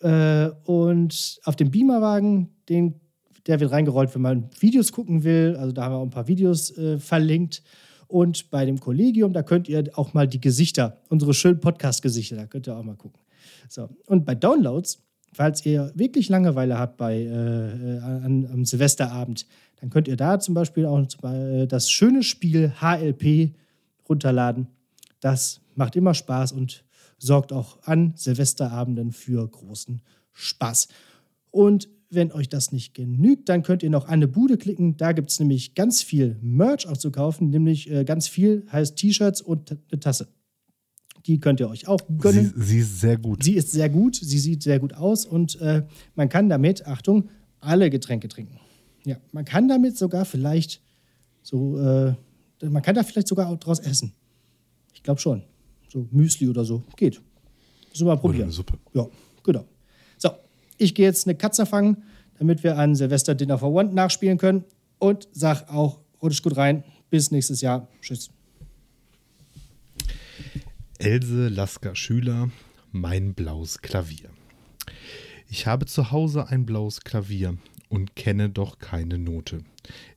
[0.00, 3.00] Und auf dem Beamerwagen, den,
[3.48, 5.56] der wird reingerollt, wenn man Videos gucken will.
[5.58, 7.62] Also da haben wir auch ein paar Videos äh, verlinkt.
[8.06, 12.46] Und bei dem Kollegium, da könnt ihr auch mal die Gesichter, unsere schönen Podcast-Gesichter, da
[12.46, 13.20] könnt ihr auch mal gucken.
[13.68, 13.88] So.
[14.06, 19.46] Und bei Downloads, falls ihr wirklich Langeweile habt bei, äh, äh an, am Silvesterabend,
[19.80, 21.06] dann könnt ihr da zum Beispiel auch
[21.68, 23.54] das schöne Spiel HLP
[24.08, 24.66] runterladen.
[25.20, 26.84] Das macht immer Spaß und
[27.18, 30.88] sorgt auch an Silvesterabenden für großen Spaß.
[31.50, 34.96] Und wenn euch das nicht genügt, dann könnt ihr noch an eine Bude klicken.
[34.96, 38.96] Da gibt es nämlich ganz viel Merch auch zu kaufen, nämlich äh, ganz viel heißt
[38.96, 40.28] T-Shirts und eine Tasse.
[41.26, 42.52] Die könnt ihr euch auch gönnen.
[42.56, 43.42] Sie, sie, ist sehr gut.
[43.42, 45.84] Sie ist sehr gut, sie sieht sehr gut aus und äh,
[46.14, 47.28] man kann damit, Achtung,
[47.60, 48.58] alle Getränke trinken.
[49.04, 50.80] Ja, man kann damit sogar vielleicht
[51.42, 52.14] so, äh,
[52.62, 54.12] man kann da vielleicht sogar auch draus essen.
[54.94, 55.42] Ich glaube schon.
[55.88, 56.82] So Müsli oder so.
[56.96, 57.20] Geht.
[57.90, 58.36] Müssen wir mal probieren.
[58.36, 58.78] Oder eine Suppe.
[58.94, 59.06] Ja,
[59.42, 59.64] genau.
[60.78, 62.04] Ich gehe jetzt eine Katze fangen,
[62.38, 64.64] damit wir ein Silvester Dinner for One nachspielen können.
[64.98, 66.84] Und sag auch, rutsch gut rein.
[67.10, 67.88] Bis nächstes Jahr.
[68.00, 68.30] Tschüss.
[70.98, 72.50] Else Lasker Schüler,
[72.90, 74.30] mein blaues Klavier.
[75.48, 77.56] Ich habe zu Hause ein blaues Klavier
[77.88, 79.64] und kenne doch keine Note.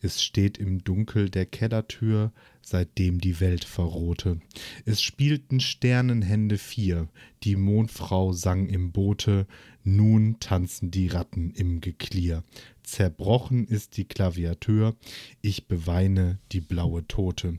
[0.02, 4.40] Es steht im Dunkel der Kellertür, seitdem die Welt verrohte.
[4.86, 7.08] Es spielten Sternenhände vier,
[7.44, 9.48] die Mondfrau sang im Boote,
[9.84, 12.44] nun tanzen die Ratten im Geklier.
[12.84, 14.96] Zerbrochen ist die Klaviatur,
[15.42, 17.58] ich beweine die blaue Tote.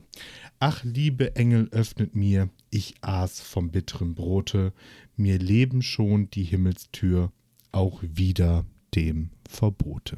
[0.59, 4.73] Ach, liebe Engel, öffnet mir, ich aß vom bitteren Brote,
[5.17, 7.31] mir leben schon die Himmelstür,
[7.71, 8.65] auch wieder
[8.95, 10.17] dem Verbote.